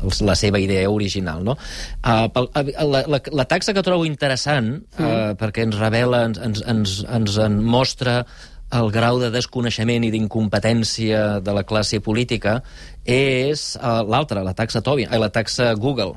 el, 0.02 0.14
la 0.28 0.36
seva 0.40 0.60
idea 0.60 0.90
original. 0.90 1.44
No? 1.44 1.58
Uh, 2.04 2.30
pel, 2.34 2.48
uh, 2.56 2.88
la, 2.88 3.04
la, 3.08 3.22
la 3.42 3.48
taxa 3.50 3.76
que 3.76 3.84
trobo 3.86 4.08
interessant, 4.08 4.78
uh, 4.98 5.34
perquè 5.40 5.68
ens 5.68 5.78
revela, 5.80 6.26
ens, 6.30 6.40
ens, 6.42 6.64
ens, 6.68 6.98
ens 7.10 7.38
en 7.44 7.60
mostra 7.64 8.22
el 8.72 8.88
grau 8.92 9.20
de 9.20 9.30
desconeixement 9.34 10.06
i 10.08 10.12
d'incompetència 10.14 11.42
de 11.44 11.56
la 11.56 11.66
classe 11.68 12.00
política, 12.00 12.62
és 13.04 13.76
uh, 13.82 14.02
l'altra, 14.08 14.46
la 14.48 14.56
taxa 14.56 14.82
Tobin, 14.82 15.12
eh, 15.12 15.20
la 15.20 15.32
taxa 15.34 15.74
Google. 15.76 16.16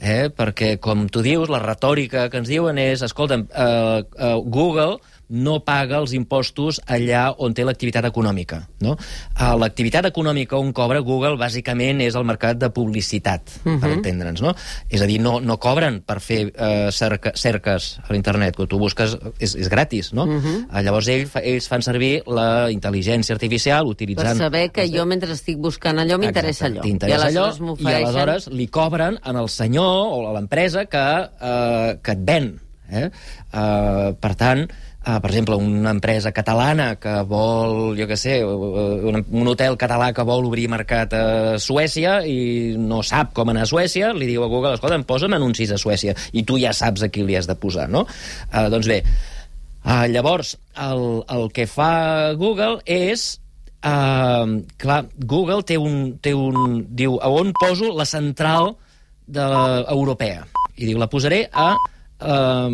Eh? 0.00 0.30
Perquè, 0.32 0.78
com 0.80 1.04
tu 1.12 1.20
dius, 1.20 1.50
la 1.52 1.60
retòrica 1.60 2.30
que 2.32 2.40
ens 2.40 2.48
diuen 2.48 2.80
és, 2.80 3.04
escolta'm, 3.04 3.44
uh, 3.52 4.00
uh, 4.00 4.36
Google 4.48 4.96
no 5.30 5.60
paga 5.64 6.00
els 6.00 6.12
impostos 6.16 6.80
allà 6.90 7.28
on 7.38 7.54
té 7.54 7.64
l'activitat 7.66 8.06
econòmica. 8.08 8.60
No? 8.84 8.96
Uh, 8.96 9.54
l'activitat 9.60 10.08
econòmica 10.10 10.58
on 10.58 10.72
cobra 10.76 11.00
Google 11.06 11.38
bàsicament 11.40 12.02
és 12.04 12.16
el 12.18 12.26
mercat 12.26 12.58
de 12.58 12.70
publicitat, 12.74 13.54
uh 13.64 13.72
-huh. 13.72 13.80
per 13.80 13.90
entendre'ns. 13.94 14.42
No? 14.42 14.54
És 14.88 15.00
a 15.00 15.06
dir, 15.06 15.20
no, 15.20 15.38
no 15.40 15.58
cobren 15.58 16.00
per 16.02 16.20
fer 16.20 16.46
uh, 16.46 16.90
cerca, 16.90 17.32
cerques 17.34 18.00
a 18.02 18.12
l'internet. 18.12 18.56
Quan 18.56 18.68
tu 18.68 18.78
busques, 18.78 19.16
és, 19.38 19.54
és 19.54 19.68
gratis. 19.68 20.12
No? 20.12 20.24
Uh 20.24 20.42
-huh. 20.42 20.66
uh, 20.66 20.82
llavors 20.82 21.08
ells, 21.08 21.30
fa, 21.30 21.40
ells 21.40 21.68
fan 21.68 21.82
servir 21.82 22.22
la 22.26 22.70
intel·ligència 22.70 23.32
artificial 23.32 23.84
per 23.84 23.90
utilitzant... 23.90 24.38
saber 24.38 24.70
que 24.72 24.88
jo 24.90 25.06
mentre 25.06 25.32
estic 25.32 25.58
buscant 25.58 25.98
allò 25.98 26.18
m'interessa 26.18 26.66
allò. 26.66 26.82
T'interessa 26.82 27.26
allò 27.26 27.76
i 27.78 27.86
aleshores 27.86 28.48
li 28.48 28.66
cobren 28.68 29.18
en 29.24 29.36
el 29.36 29.48
senyor 29.48 30.10
o 30.12 30.28
a 30.28 30.32
l'empresa 30.32 30.86
que, 30.86 31.30
eh, 31.40 31.98
que 32.02 32.12
et 32.12 32.18
ven 32.24 32.60
Eh? 32.90 33.06
Uh, 33.54 34.12
per 34.18 34.34
tant, 34.38 34.64
uh, 35.06 35.18
per 35.20 35.30
exemple, 35.30 35.56
una 35.56 35.92
empresa 35.94 36.32
catalana 36.36 36.94
que 37.00 37.14
vol, 37.28 37.96
jo 37.98 38.06
què 38.10 38.18
sé, 38.20 38.38
un, 38.44 39.20
un 39.24 39.50
hotel 39.50 39.78
català 39.80 40.10
que 40.16 40.26
vol 40.26 40.46
obrir 40.48 40.68
mercat 40.72 41.14
a 41.16 41.24
Suècia 41.62 42.20
i 42.28 42.76
no 42.78 43.02
sap 43.06 43.34
com 43.36 43.52
anar 43.52 43.66
a 43.66 43.70
Suècia, 43.70 44.12
li 44.16 44.30
diu 44.30 44.44
a 44.44 44.50
Google, 44.52 44.76
escolta, 44.78 44.98
em 45.00 45.06
posa'm 45.08 45.36
anuncis 45.38 45.72
a 45.72 45.80
Suècia, 45.80 46.16
i 46.32 46.44
tu 46.46 46.58
ja 46.60 46.74
saps 46.76 47.06
a 47.06 47.10
qui 47.12 47.26
li 47.26 47.38
has 47.38 47.48
de 47.50 47.58
posar, 47.58 47.88
no? 47.92 48.06
Uh, 48.50 48.66
doncs 48.72 48.90
bé, 48.90 49.02
uh, 49.84 50.06
llavors, 50.10 50.56
el, 50.88 51.06
el 51.28 51.48
que 51.54 51.68
fa 51.70 51.92
Google 52.40 52.80
és 52.86 53.36
Uh, 53.80 54.60
clar, 54.76 55.06
Google 55.24 55.62
té 55.64 55.78
un, 55.80 56.18
té 56.20 56.34
un... 56.36 56.82
Diu, 56.92 57.14
a 57.16 57.30
on 57.32 57.54
poso 57.56 57.94
la 57.96 58.04
central 58.04 58.74
de 59.24 59.46
europea? 59.88 60.42
I 60.76 60.90
diu, 60.90 60.98
la 61.00 61.08
posaré 61.08 61.46
a 61.48 61.70
uh, 61.78 62.68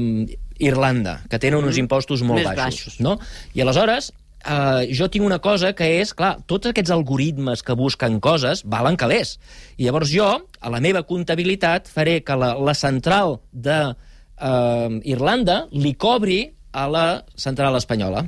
Irlanda, 0.58 1.20
que 1.30 1.38
tenen 1.42 1.64
uns 1.64 1.78
impostos 1.80 2.22
molt 2.22 2.40
Més 2.42 2.48
baixos. 2.48 2.62
baixos. 2.62 3.00
No? 3.00 3.18
I 3.54 3.62
aleshores, 3.64 4.12
uh, 4.46 4.84
jo 4.90 5.08
tinc 5.12 5.24
una 5.26 5.38
cosa 5.42 5.72
que 5.76 5.88
és, 6.00 6.14
clar, 6.14 6.36
tots 6.46 6.70
aquests 6.70 6.92
algoritmes 6.94 7.62
que 7.62 7.76
busquen 7.78 8.20
coses 8.20 8.62
valen 8.64 8.96
calés. 8.96 9.38
I 9.76 9.88
llavors 9.88 10.12
jo, 10.12 10.28
a 10.60 10.70
la 10.72 10.80
meva 10.80 11.02
comptabilitat, 11.02 11.88
faré 11.88 12.22
que 12.24 12.36
la, 12.36 12.54
la 12.58 12.74
central 12.74 13.40
de 13.52 13.80
uh, 13.92 15.00
Irlanda 15.04 15.66
li 15.72 15.94
cobri 15.94 16.52
a 16.72 16.86
la 16.88 17.06
central 17.36 17.76
espanyola. 17.76 18.26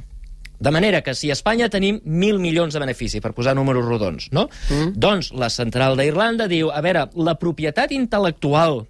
De 0.58 0.70
manera 0.74 1.02
que 1.06 1.14
si 1.14 1.30
a 1.30 1.36
Espanya 1.36 1.68
tenim 1.70 2.00
1.000 2.02 2.40
milions 2.42 2.74
de 2.74 2.80
benefici, 2.82 3.20
per 3.22 3.30
posar 3.30 3.54
números 3.54 3.84
rodons, 3.86 4.26
no? 4.34 4.48
Mm. 4.72 4.96
Doncs 4.98 5.30
la 5.38 5.50
central 5.54 5.94
d'Irlanda 6.00 6.48
diu, 6.50 6.72
a 6.74 6.80
veure, 6.82 7.04
la 7.14 7.36
propietat 7.38 7.94
intel·lectual 7.94 8.82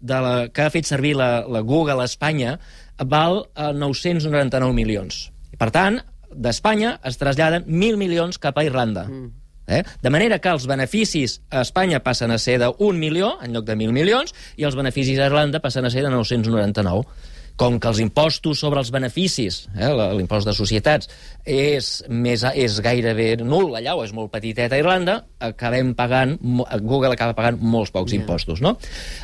de 0.00 0.20
la, 0.24 0.34
que 0.48 0.64
ha 0.64 0.72
fet 0.72 0.88
servir 0.88 1.14
la, 1.16 1.44
la 1.48 1.60
Google 1.60 2.00
a 2.02 2.08
Espanya 2.08 2.58
val 3.06 3.44
a 3.54 3.72
999 3.72 4.74
milions. 4.76 5.28
Per 5.60 5.70
tant, 5.74 6.00
d'Espanya 6.30 6.96
es 7.04 7.18
traslladen 7.20 7.66
1.000 7.66 8.00
milions 8.00 8.38
cap 8.38 8.58
a 8.58 8.64
Irlanda. 8.64 9.06
Mm. 9.08 9.30
Eh? 9.70 9.82
De 10.02 10.10
manera 10.10 10.40
que 10.42 10.50
els 10.50 10.66
beneficis 10.66 11.40
a 11.50 11.62
Espanya 11.62 12.00
passen 12.02 12.32
a 12.34 12.38
ser 12.42 12.58
d'un 12.58 12.98
milió 12.98 13.36
en 13.42 13.54
lloc 13.54 13.68
de 13.68 13.76
1.000 13.76 13.94
milions 13.94 14.34
i 14.58 14.66
els 14.66 14.74
beneficis 14.78 15.20
a 15.20 15.28
Irlanda 15.30 15.60
passen 15.62 15.86
a 15.86 15.92
ser 15.94 16.02
de 16.02 16.10
999 16.10 17.04
com 17.58 17.78
que 17.80 17.90
els 17.90 18.00
impostos 18.02 18.60
sobre 18.62 18.80
els 18.82 18.90
beneficis, 18.94 19.62
eh, 19.76 19.90
l'impost 20.16 20.48
de 20.48 20.54
societats, 20.56 21.10
és, 21.44 21.90
més, 22.08 22.44
és 22.54 22.78
gairebé 22.84 23.32
nul 23.42 23.74
allà, 23.78 23.96
o 23.96 24.04
és 24.04 24.14
molt 24.16 24.32
petiteta 24.32 24.76
a 24.76 24.82
Irlanda, 24.82 25.18
acabem 25.50 25.94
pagant, 25.98 26.36
Google 26.80 27.14
acaba 27.16 27.36
pagant 27.38 27.60
molts 27.60 27.92
pocs 27.94 28.14
yeah. 28.14 28.22
impostos, 28.22 28.62
no? 28.64 28.76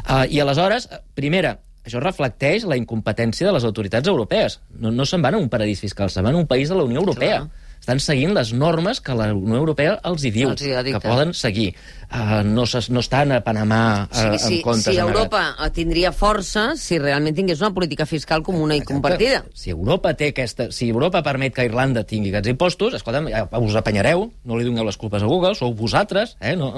Uh, 0.06 0.24
I 0.30 0.42
aleshores, 0.42 0.88
primera, 1.18 1.56
això 1.86 2.00
reflecteix 2.02 2.66
la 2.66 2.78
incompetència 2.78 3.46
de 3.46 3.54
les 3.54 3.64
autoritats 3.64 4.10
europees. 4.10 4.58
No, 4.80 4.90
no 4.90 5.06
se'n 5.06 5.22
van 5.22 5.36
a 5.36 5.42
un 5.42 5.48
paradís 5.52 5.84
fiscal, 5.84 6.10
se'n 6.10 6.26
van 6.26 6.34
a 6.34 6.42
un 6.42 6.48
país 6.50 6.72
de 6.72 6.78
la 6.78 6.86
Unió 6.88 7.04
Europea. 7.04 7.44
Clar. 7.44 7.65
Estan 7.80 8.00
seguint 8.02 8.32
les 8.34 8.50
normes 8.50 8.98
que 9.04 9.14
la 9.14 9.28
Unió 9.30 9.60
Europea 9.60 9.92
els 10.08 10.24
hi 10.26 10.32
diu 10.34 10.50
Els 10.50 10.62
hi 10.66 10.72
que 10.90 11.00
poden 11.04 11.30
seguir. 11.38 11.68
Uh, 12.06 12.40
no, 12.46 12.64
no 12.66 13.02
estan 13.02 13.34
a 13.34 13.38
Panamà 13.46 13.80
uh, 14.06 14.14
Sí, 14.14 14.24
amb 14.26 14.40
sí, 14.42 14.58
comptes 14.64 14.88
si. 14.94 14.98
Europa 15.02 15.42
eh, 15.54 15.70
tindria 15.74 16.10
força 16.14 16.68
si 16.78 16.98
realment 17.02 17.36
tingués 17.38 17.62
una 17.62 17.72
política 17.76 18.06
fiscal 18.06 18.42
comuna 18.46 18.78
i 18.78 18.82
compartida. 18.86 19.44
Si 19.54 19.70
Europa 19.74 20.14
té 20.18 20.32
aquesta... 20.34 20.68
Si 20.74 20.90
Europa 20.90 21.22
permet 21.26 21.54
que 21.54 21.66
Irlanda 21.66 22.02
tingui 22.06 22.34
aquests 22.34 22.50
impostos, 22.56 22.98
escolta'm, 22.98 23.30
ja 23.30 23.46
us 23.62 23.78
apanyareu, 23.78 24.28
no 24.44 24.58
li 24.58 24.66
doneu 24.66 24.86
les 24.86 24.98
culpes 24.98 25.22
a 25.22 25.30
Google, 25.30 25.54
sou 25.58 25.74
vosaltres, 25.74 26.36
eh? 26.40 26.56
No... 26.58 26.74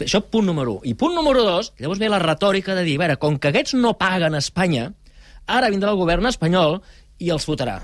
Això 0.00 0.22
punt 0.24 0.46
número 0.48 0.78
1. 0.80 0.88
I 0.88 0.96
punt 0.96 1.12
número 1.12 1.44
2, 1.44 1.74
llavors 1.82 2.00
ve 2.00 2.08
la 2.08 2.20
retòrica 2.22 2.72
de 2.72 2.86
dir, 2.88 2.96
a 2.96 3.04
veure, 3.04 3.20
com 3.20 3.36
que 3.36 3.52
aquests 3.52 3.76
no 3.76 3.92
paguen 4.00 4.32
a 4.32 4.40
Espanya, 4.40 4.88
ara 5.44 5.68
vindrà 5.68 5.92
el 5.92 6.00
govern 6.00 6.28
espanyol 6.30 6.78
i 7.20 7.28
els 7.34 7.44
fotrà. 7.44 7.80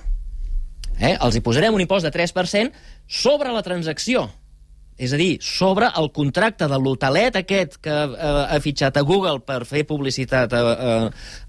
Eh? 1.01 1.15
Els 1.21 1.37
hi 1.37 1.43
posarem 1.45 1.75
un 1.77 1.83
impost 1.85 2.07
de 2.07 2.13
3% 2.15 2.73
sobre 3.07 3.53
la 3.53 3.63
transacció. 3.63 4.27
És 4.97 5.13
a 5.13 5.19
dir, 5.21 5.35
sobre 5.45 5.91
el 6.01 6.07
contracte 6.17 6.65
de 6.73 6.77
l'hotelet 6.81 7.37
aquest 7.37 7.77
que 7.85 7.93
eh, 7.93 8.45
ha 8.49 8.61
fitxat 8.65 8.97
a 8.97 9.03
Google 9.05 9.43
per 9.45 9.67
fer 9.69 9.83
publicitat 9.85 10.55
a, 10.57 10.61
a, 10.73 10.95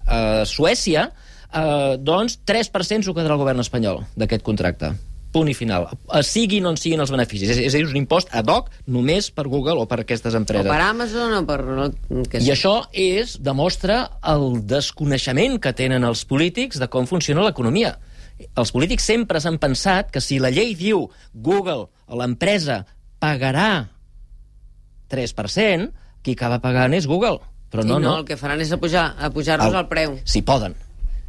a 0.04 0.18
Suècia, 0.46 1.06
eh, 1.48 1.94
doncs 1.96 2.42
3% 2.44 3.08
s'ho 3.08 3.16
quedarà 3.16 3.38
el 3.38 3.44
govern 3.46 3.64
espanyol 3.64 4.04
d'aquest 4.20 4.44
contracte. 4.44 4.92
Punt 5.32 5.48
i 5.52 5.54
final. 5.56 5.86
Eh, 6.12 6.22
Siguin 6.28 6.68
on 6.68 6.76
siguin 6.80 7.00
els 7.04 7.12
beneficis. 7.14 7.48
És, 7.56 7.62
és 7.70 7.72
a 7.72 7.78
dir, 7.80 7.86
és 7.88 7.94
un 7.96 8.02
impost 8.02 8.36
ad 8.36 8.52
hoc 8.52 8.68
només 8.92 9.32
per 9.32 9.48
Google 9.48 9.80
o 9.80 9.88
per 9.88 10.02
aquestes 10.04 10.36
O 10.36 10.42
empreses. 10.42 10.68
per 10.68 10.82
Amazon 10.84 11.38
o 11.40 11.42
per... 11.48 11.58
Que 12.32 12.44
I 12.44 12.52
això 12.52 12.82
és, 12.92 13.38
demostra 13.40 14.02
el 14.28 14.60
desconeixement 14.68 15.56
que 15.64 15.72
tenen 15.72 16.04
els 16.04 16.26
polítics 16.28 16.80
de 16.84 16.92
com 16.92 17.08
funciona 17.08 17.48
l'economia. 17.48 17.96
Els 18.56 18.72
polítics 18.72 19.04
sempre 19.10 19.40
s'han 19.42 19.58
pensat 19.58 20.12
que 20.14 20.22
si 20.22 20.38
la 20.40 20.52
llei 20.54 20.76
diu 20.78 21.08
Google 21.34 21.88
o 22.08 22.20
l'empresa 22.20 22.84
pagarà 23.20 23.88
3%, 25.10 25.92
qui 26.24 26.36
acaba 26.36 26.60
pagant 26.62 26.94
és 26.94 27.08
Google. 27.08 27.40
Però 27.72 27.84
I 27.84 27.88
no, 27.88 27.98
no, 28.00 28.10
no. 28.10 28.18
el 28.22 28.26
que 28.28 28.38
faran 28.40 28.62
és 28.64 28.72
apujar- 28.72 29.14
apujar-nos 29.20 29.74
el, 29.74 29.80
el 29.82 29.88
preu. 29.92 30.18
Si 30.28 30.42
poden. 30.46 30.76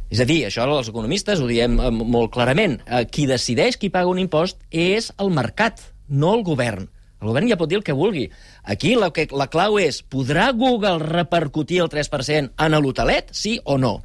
És 0.09 0.19
a 0.23 0.25
dir, 0.25 0.41
això 0.47 0.65
els 0.65 0.87
economistes 0.89 1.39
ho 1.41 1.47
diem 1.47 1.75
eh, 1.79 1.89
molt 1.91 2.31
clarament. 2.33 2.79
Eh, 2.87 3.03
Qui 3.11 3.27
decideix 3.29 3.77
qui 3.77 3.91
paga 3.93 4.09
un 4.09 4.19
impost 4.21 4.57
és 4.71 5.11
el 5.21 5.29
mercat, 5.35 5.81
no 6.09 6.33
el 6.37 6.43
govern. 6.43 6.87
El 7.19 7.27
govern 7.27 7.49
ja 7.51 7.57
pot 7.59 7.67
dir 7.69 7.77
el 7.77 7.83
que 7.83 7.93
vulgui. 7.93 8.29
Aquí 8.63 8.93
la, 8.95 9.11
que, 9.11 9.27
la 9.35 9.49
clau 9.51 9.77
és, 9.79 9.99
podrà 10.07 10.49
Google 10.55 10.97
repercutir 11.03 11.81
el 11.83 11.89
3% 11.91 12.53
en 12.57 12.77
l'hotelet, 12.79 13.33
sí 13.35 13.57
o 13.65 13.77
no? 13.77 13.99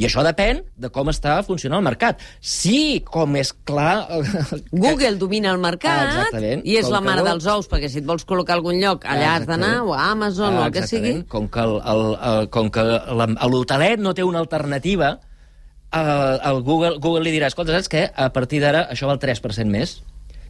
I 0.00 0.06
això 0.08 0.22
depèn 0.24 0.62
de 0.80 0.88
com 0.88 1.10
està 1.12 1.34
funcionant 1.44 1.78
el 1.82 1.84
mercat. 1.84 2.22
Sí, 2.40 3.02
com 3.04 3.34
és 3.36 3.50
clar... 3.68 4.06
Google 4.72 5.16
domina 5.20 5.50
el 5.52 5.58
mercat 5.60 6.00
Ah, 6.00 6.06
exactament. 6.22 6.62
i 6.64 6.78
és 6.80 6.86
Com 6.88 6.94
la 6.96 7.00
mare 7.04 7.24
dels 7.26 7.46
ous, 7.52 7.68
perquè 7.68 7.90
si 7.92 8.00
et 8.00 8.06
vols 8.08 8.24
col·locar 8.26 8.56
a 8.56 8.60
algun 8.60 8.80
lloc, 8.80 9.04
allà 9.04 9.34
has 9.36 9.44
d'anar, 9.48 9.74
o 9.84 9.92
a 9.92 10.06
Amazon, 10.14 10.56
o 10.56 10.64
el 10.64 10.72
que 10.72 10.86
sigui. 10.86 11.16
Exactament. 11.20 11.28
Com 11.28 11.48
que 11.52 11.60
el- 11.66 11.80
el- 11.92 12.16
el- 12.30 12.48
com 12.54 12.70
que 12.72 12.84
l'hotelet 13.52 14.00
no 14.00 14.14
té 14.16 14.24
una 14.24 14.40
alternativa, 14.40 15.18
eh, 15.92 16.38
el 16.50 16.62
Google, 16.62 16.96
Google 16.98 17.24
li 17.28 17.34
dirà, 17.36 17.46
escolta, 17.52 17.72
saps 17.76 17.90
què? 17.92 18.06
A 18.16 18.30
partir 18.32 18.60
d'ara 18.62 18.86
això 18.90 19.06
val 19.10 19.18
3% 19.20 19.68
més. 19.70 19.98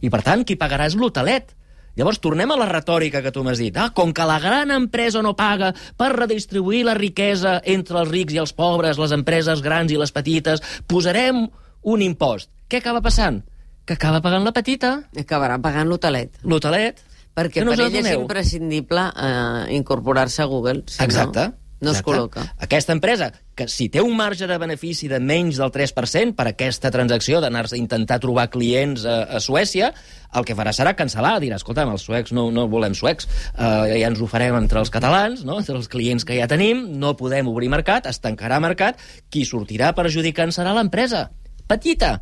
I, 0.01 0.09
per 0.09 0.21
tant, 0.25 0.45
qui 0.47 0.55
pagarà 0.55 0.87
és 0.87 0.95
l'hotelet. 0.95 1.51
Llavors, 1.99 2.21
tornem 2.23 2.51
a 2.53 2.57
la 2.59 2.67
retòrica 2.69 3.21
que 3.21 3.31
tu 3.35 3.43
m'has 3.43 3.59
dit. 3.59 3.75
Ah, 3.77 3.89
com 3.93 4.13
que 4.15 4.25
la 4.27 4.39
gran 4.39 4.71
empresa 4.71 5.21
no 5.21 5.35
paga 5.35 5.73
per 5.99 6.11
redistribuir 6.15 6.85
la 6.87 6.93
riquesa 6.95 7.59
entre 7.65 7.99
els 7.99 8.09
rics 8.11 8.33
i 8.33 8.39
els 8.39 8.53
pobres, 8.55 8.97
les 9.01 9.11
empreses 9.11 9.61
grans 9.61 9.91
i 9.91 9.99
les 9.99 10.11
petites, 10.15 10.63
posarem 10.87 11.47
un 11.83 12.01
impost. 12.05 12.49
Què 12.71 12.79
acaba 12.79 13.01
passant? 13.03 13.41
Que 13.85 13.97
acaba 13.97 14.21
pagant 14.23 14.45
la 14.45 14.53
petita, 14.55 15.01
Acabarà 15.17 15.57
pagant 15.61 15.89
l'hotelet. 15.89 16.37
l'hotelet. 16.43 17.01
Perquè 17.35 17.63
no 17.63 17.71
per 17.71 17.85
ell 17.85 17.95
és 17.95 18.09
imprescindible 18.11 19.05
eh, 19.15 19.75
incorporar-se 19.77 20.41
a 20.43 20.45
Google. 20.51 20.83
Si 20.87 21.03
Exacte. 21.03 21.45
No, 21.47 21.60
no 21.81 21.91
es 21.91 21.97
Exacte. 21.97 22.11
col·loca. 22.11 22.43
Aquesta 22.61 22.93
empresa, 22.93 23.31
que 23.57 23.67
si 23.67 23.89
té 23.89 24.01
un 24.05 24.13
marge 24.15 24.47
de 24.47 24.57
benefici 24.61 25.09
de 25.09 25.19
menys 25.19 25.57
del 25.59 25.73
3% 25.73 26.35
per 26.37 26.47
aquesta 26.51 26.91
transacció 26.93 27.41
d'anar-se 27.41 27.75
a 27.75 27.81
intentar 27.81 28.19
trobar 28.21 28.47
clients 28.53 29.03
a, 29.03 29.23
a 29.25 29.41
Suècia, 29.41 29.91
el 30.37 30.45
que 30.47 30.55
farà 30.55 30.71
serà 30.77 30.93
cancel·lar, 30.95 31.35
dirà, 31.43 31.57
escolta'm, 31.59 31.91
els 31.91 32.05
suecs 32.05 32.31
no, 32.37 32.47
no 32.53 32.67
volem 32.71 32.95
suecs, 32.95 33.27
uh, 33.57 33.83
ja 33.89 34.07
ens 34.07 34.21
ho 34.21 34.29
farem 34.29 34.55
entre 34.61 34.79
els 34.79 34.93
catalans, 34.93 35.43
no? 35.43 35.59
entre 35.59 35.75
els 35.75 35.89
clients 35.91 36.23
que 36.23 36.37
ja 36.37 36.47
tenim, 36.47 36.85
no 37.01 37.17
podem 37.19 37.49
obrir 37.51 37.73
mercat, 37.73 38.07
es 38.07 38.21
tancarà 38.23 38.61
mercat, 38.63 39.01
qui 39.33 39.43
sortirà 39.49 39.91
perjudicant 39.97 40.53
serà 40.55 40.77
l'empresa. 40.77 41.31
Petita, 41.67 42.19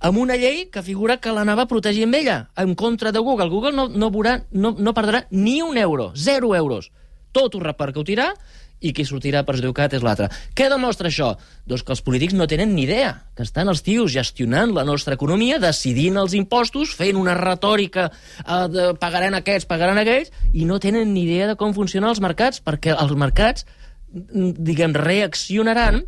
amb 0.00 0.18
una 0.18 0.36
llei 0.36 0.66
que 0.72 0.82
figura 0.82 1.16
que 1.20 1.32
l'anava 1.32 1.66
amb 1.68 2.14
ella, 2.14 2.50
en 2.56 2.74
contra 2.74 3.12
de 3.12 3.18
Google. 3.18 3.48
Google 3.48 3.72
no, 3.72 3.88
no, 3.88 4.10
veurà, 4.10 4.44
no, 4.50 4.74
no 4.78 4.94
perdrà 4.94 5.26
ni 5.30 5.62
un 5.62 5.76
euro, 5.76 6.12
zero 6.14 6.54
euros. 6.54 6.90
Tot 7.32 7.54
ho 7.54 7.60
repercutirà 7.60 8.34
i 8.80 8.92
qui 8.92 9.06
sortirà 9.08 9.42
perjudicat 9.46 9.94
és 9.96 10.04
l'altre. 10.04 10.28
Què 10.56 10.68
demostra 10.68 11.08
això? 11.08 11.30
Doncs 11.66 11.84
que 11.86 11.94
els 11.94 12.02
polítics 12.04 12.36
no 12.36 12.48
tenen 12.50 12.74
ni 12.74 12.84
idea, 12.84 13.14
que 13.36 13.46
estan 13.46 13.70
els 13.72 13.82
tios 13.86 14.12
gestionant 14.12 14.74
la 14.76 14.84
nostra 14.84 15.16
economia, 15.16 15.60
decidint 15.62 16.18
els 16.20 16.36
impostos, 16.36 16.92
fent 16.96 17.16
una 17.16 17.36
retòrica 17.38 18.10
eh, 18.10 18.66
de 18.72 18.90
pagaran 19.00 19.38
aquests, 19.38 19.68
pagaran 19.70 20.02
aquells, 20.02 20.32
i 20.52 20.68
no 20.68 20.80
tenen 20.82 21.14
ni 21.14 21.24
idea 21.24 21.48
de 21.52 21.56
com 21.56 21.74
funcionen 21.76 22.10
els 22.12 22.20
mercats, 22.20 22.60
perquè 22.60 22.92
els 22.96 23.16
mercats, 23.16 23.66
mm, 24.12 24.52
diguem, 24.60 24.94
reaccionaran 24.96 26.04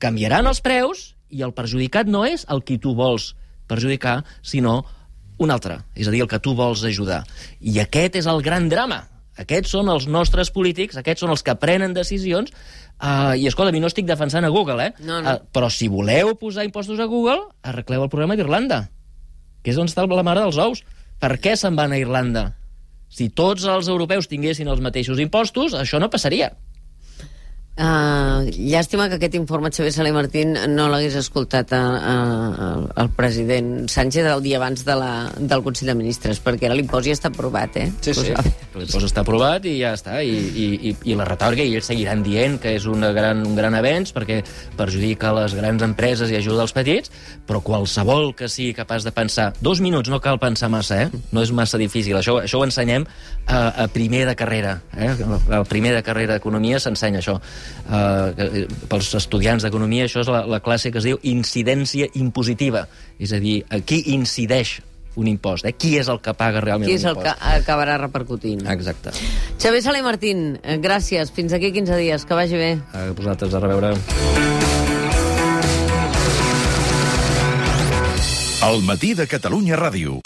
canviaran 0.00 0.48
els 0.50 0.60
preus 0.64 1.14
i 1.30 1.42
el 1.46 1.54
perjudicat 1.56 2.10
no 2.10 2.24
és 2.28 2.44
el 2.52 2.62
qui 2.66 2.78
tu 2.78 2.94
vols 2.98 3.32
perjudicar, 3.70 4.22
sinó 4.42 4.82
un 5.40 5.50
altre, 5.50 5.80
és 5.96 6.06
a 6.06 6.12
dir, 6.14 6.22
el 6.22 6.30
que 6.30 6.38
tu 6.38 6.54
vols 6.54 6.84
ajudar. 6.84 7.24
I 7.60 7.80
aquest 7.82 8.20
és 8.20 8.28
el 8.30 8.42
gran 8.44 8.68
drama. 8.70 9.00
Aquests 9.40 9.72
són 9.74 9.90
els 9.90 10.06
nostres 10.06 10.50
polítics, 10.54 10.98
aquests 11.00 11.24
són 11.24 11.32
els 11.34 11.42
que 11.42 11.56
prenen 11.58 11.94
decisions, 11.96 12.52
uh, 13.00 13.34
i 13.34 13.48
escolta, 13.50 13.72
a 13.72 13.74
mi 13.74 13.82
no 13.82 13.90
estic 13.90 14.06
defensant 14.06 14.46
a 14.46 14.52
Google, 14.54 14.78
eh? 14.84 14.92
No, 15.02 15.20
no. 15.24 15.32
Uh, 15.34 15.48
però 15.54 15.70
si 15.72 15.88
voleu 15.90 16.34
posar 16.38 16.66
impostos 16.66 17.02
a 17.02 17.08
Google, 17.10 17.48
arregleu 17.66 18.06
el 18.06 18.12
problema 18.12 18.36
d'Irlanda, 18.38 18.84
que 19.64 19.74
és 19.74 19.80
on 19.80 19.90
està 19.90 20.06
la 20.06 20.26
mare 20.26 20.44
dels 20.44 20.60
ous. 20.62 20.84
Per 21.18 21.32
què 21.42 21.56
se'n 21.58 21.74
van 21.78 21.94
a 21.94 21.98
Irlanda? 21.98 22.52
Si 23.10 23.28
tots 23.30 23.66
els 23.70 23.88
europeus 23.90 24.30
tinguessin 24.30 24.70
els 24.70 24.82
mateixos 24.82 25.20
impostos, 25.22 25.74
això 25.78 25.98
no 26.02 26.10
passaria. 26.10 26.52
Uh, 27.74 28.46
llàstima 28.54 29.08
que 29.10 29.16
aquest 29.18 29.34
informe 29.34 29.66
Xavier 29.74 29.90
Sala 29.90 30.10
i 30.12 30.14
Martín 30.14 30.52
no 30.70 30.84
l'hagués 30.86 31.16
escoltat 31.18 31.72
a, 31.74 31.80
a, 31.82 32.12
a, 32.14 32.66
al 33.02 33.08
president 33.16 33.88
Sánchez 33.90 34.28
el 34.30 34.44
dia 34.44 34.60
abans 34.60 34.84
de 34.86 34.94
la, 34.94 35.08
del 35.34 35.64
Consell 35.66 35.90
de 35.90 35.96
Ministres, 35.98 36.38
perquè 36.38 36.68
ara 36.68 36.76
l'impost 36.78 37.08
ja 37.08 37.16
està 37.16 37.32
aprovat, 37.32 37.74
eh? 37.82 37.88
Sí, 37.98 38.14
sí, 38.14 38.30
l'impost 38.78 39.08
està 39.08 39.24
aprovat 39.24 39.66
i 39.66 39.72
ja 39.80 39.90
està. 39.98 40.20
I, 40.22 40.36
i, 40.36 40.68
i, 40.90 40.92
i 41.10 41.16
la 41.18 41.26
retòrica, 41.26 41.66
i 41.66 41.74
ells 41.74 41.90
seguiran 41.90 42.22
dient 42.22 42.60
que 42.62 42.76
és 42.78 42.86
una 42.86 43.10
gran, 43.16 43.42
un 43.42 43.58
gran 43.58 43.74
avenç 43.74 44.14
perquè 44.14 44.38
perjudica 44.78 45.34
les 45.40 45.58
grans 45.58 45.82
empreses 45.82 46.30
i 46.30 46.38
ajuda 46.38 46.68
els 46.68 46.76
petits, 46.78 47.10
però 47.42 47.58
qualsevol 47.58 48.36
que 48.38 48.46
sigui 48.46 48.70
capaç 48.78 49.02
de 49.02 49.14
pensar... 49.18 49.48
Dos 49.58 49.82
minuts, 49.82 50.12
no 50.14 50.22
cal 50.22 50.38
pensar 50.38 50.70
massa, 50.70 51.08
eh? 51.08 51.22
No 51.34 51.42
és 51.42 51.50
massa 51.50 51.82
difícil. 51.82 52.22
Això, 52.22 52.38
això 52.46 52.62
ho 52.62 52.70
ensenyem 52.70 53.02
a, 53.50 53.58
a 53.82 53.90
primer 53.90 54.28
de 54.30 54.38
carrera. 54.38 54.78
Eh? 54.94 55.10
Al 55.50 55.66
primer 55.66 55.96
de 55.98 56.06
carrera 56.06 56.38
d'Economia 56.38 56.78
s'ensenya 56.78 57.18
això. 57.18 57.40
Uh, 57.84 58.64
pels 58.88 59.10
estudiants 59.18 59.64
d'Economia 59.64 60.06
això 60.08 60.22
és 60.24 60.30
la, 60.32 60.44
la 60.48 60.60
classe 60.64 60.90
que 60.90 60.98
es 61.02 61.04
diu 61.04 61.20
incidència 61.22 62.08
impositiva. 62.14 62.86
És 63.18 63.32
a 63.36 63.40
dir, 63.42 63.60
a 63.68 63.80
qui 63.84 64.02
incideix 64.14 64.78
un 65.16 65.28
impost, 65.30 65.66
eh? 65.68 65.74
Qui 65.78 65.94
és 66.00 66.08
el 66.10 66.18
que 66.22 66.34
paga 66.34 66.62
realment 66.64 66.88
Qui 66.88 66.96
és 66.98 67.04
el 67.06 67.14
que 67.18 67.28
l'impost? 67.30 67.60
acabarà 67.62 67.98
repercutint? 68.00 68.64
Exacte. 68.72 69.12
Xavier 69.62 69.82
Sala 69.84 70.00
i 70.00 70.06
Martín, 70.06 70.58
eh, 70.62 70.78
gràcies. 70.82 71.30
Fins 71.34 71.52
aquí 71.52 71.72
15 71.72 71.96
dies. 72.00 72.24
Que 72.24 72.34
vagi 72.34 72.58
bé. 72.58 72.72
A 72.92 73.10
vosaltres, 73.12 73.54
a 73.54 73.60
reveure. 73.60 73.94
El 78.64 78.82
matí 78.82 79.12
de 79.14 79.26
Catalunya 79.28 79.76
Ràdio. 79.76 80.20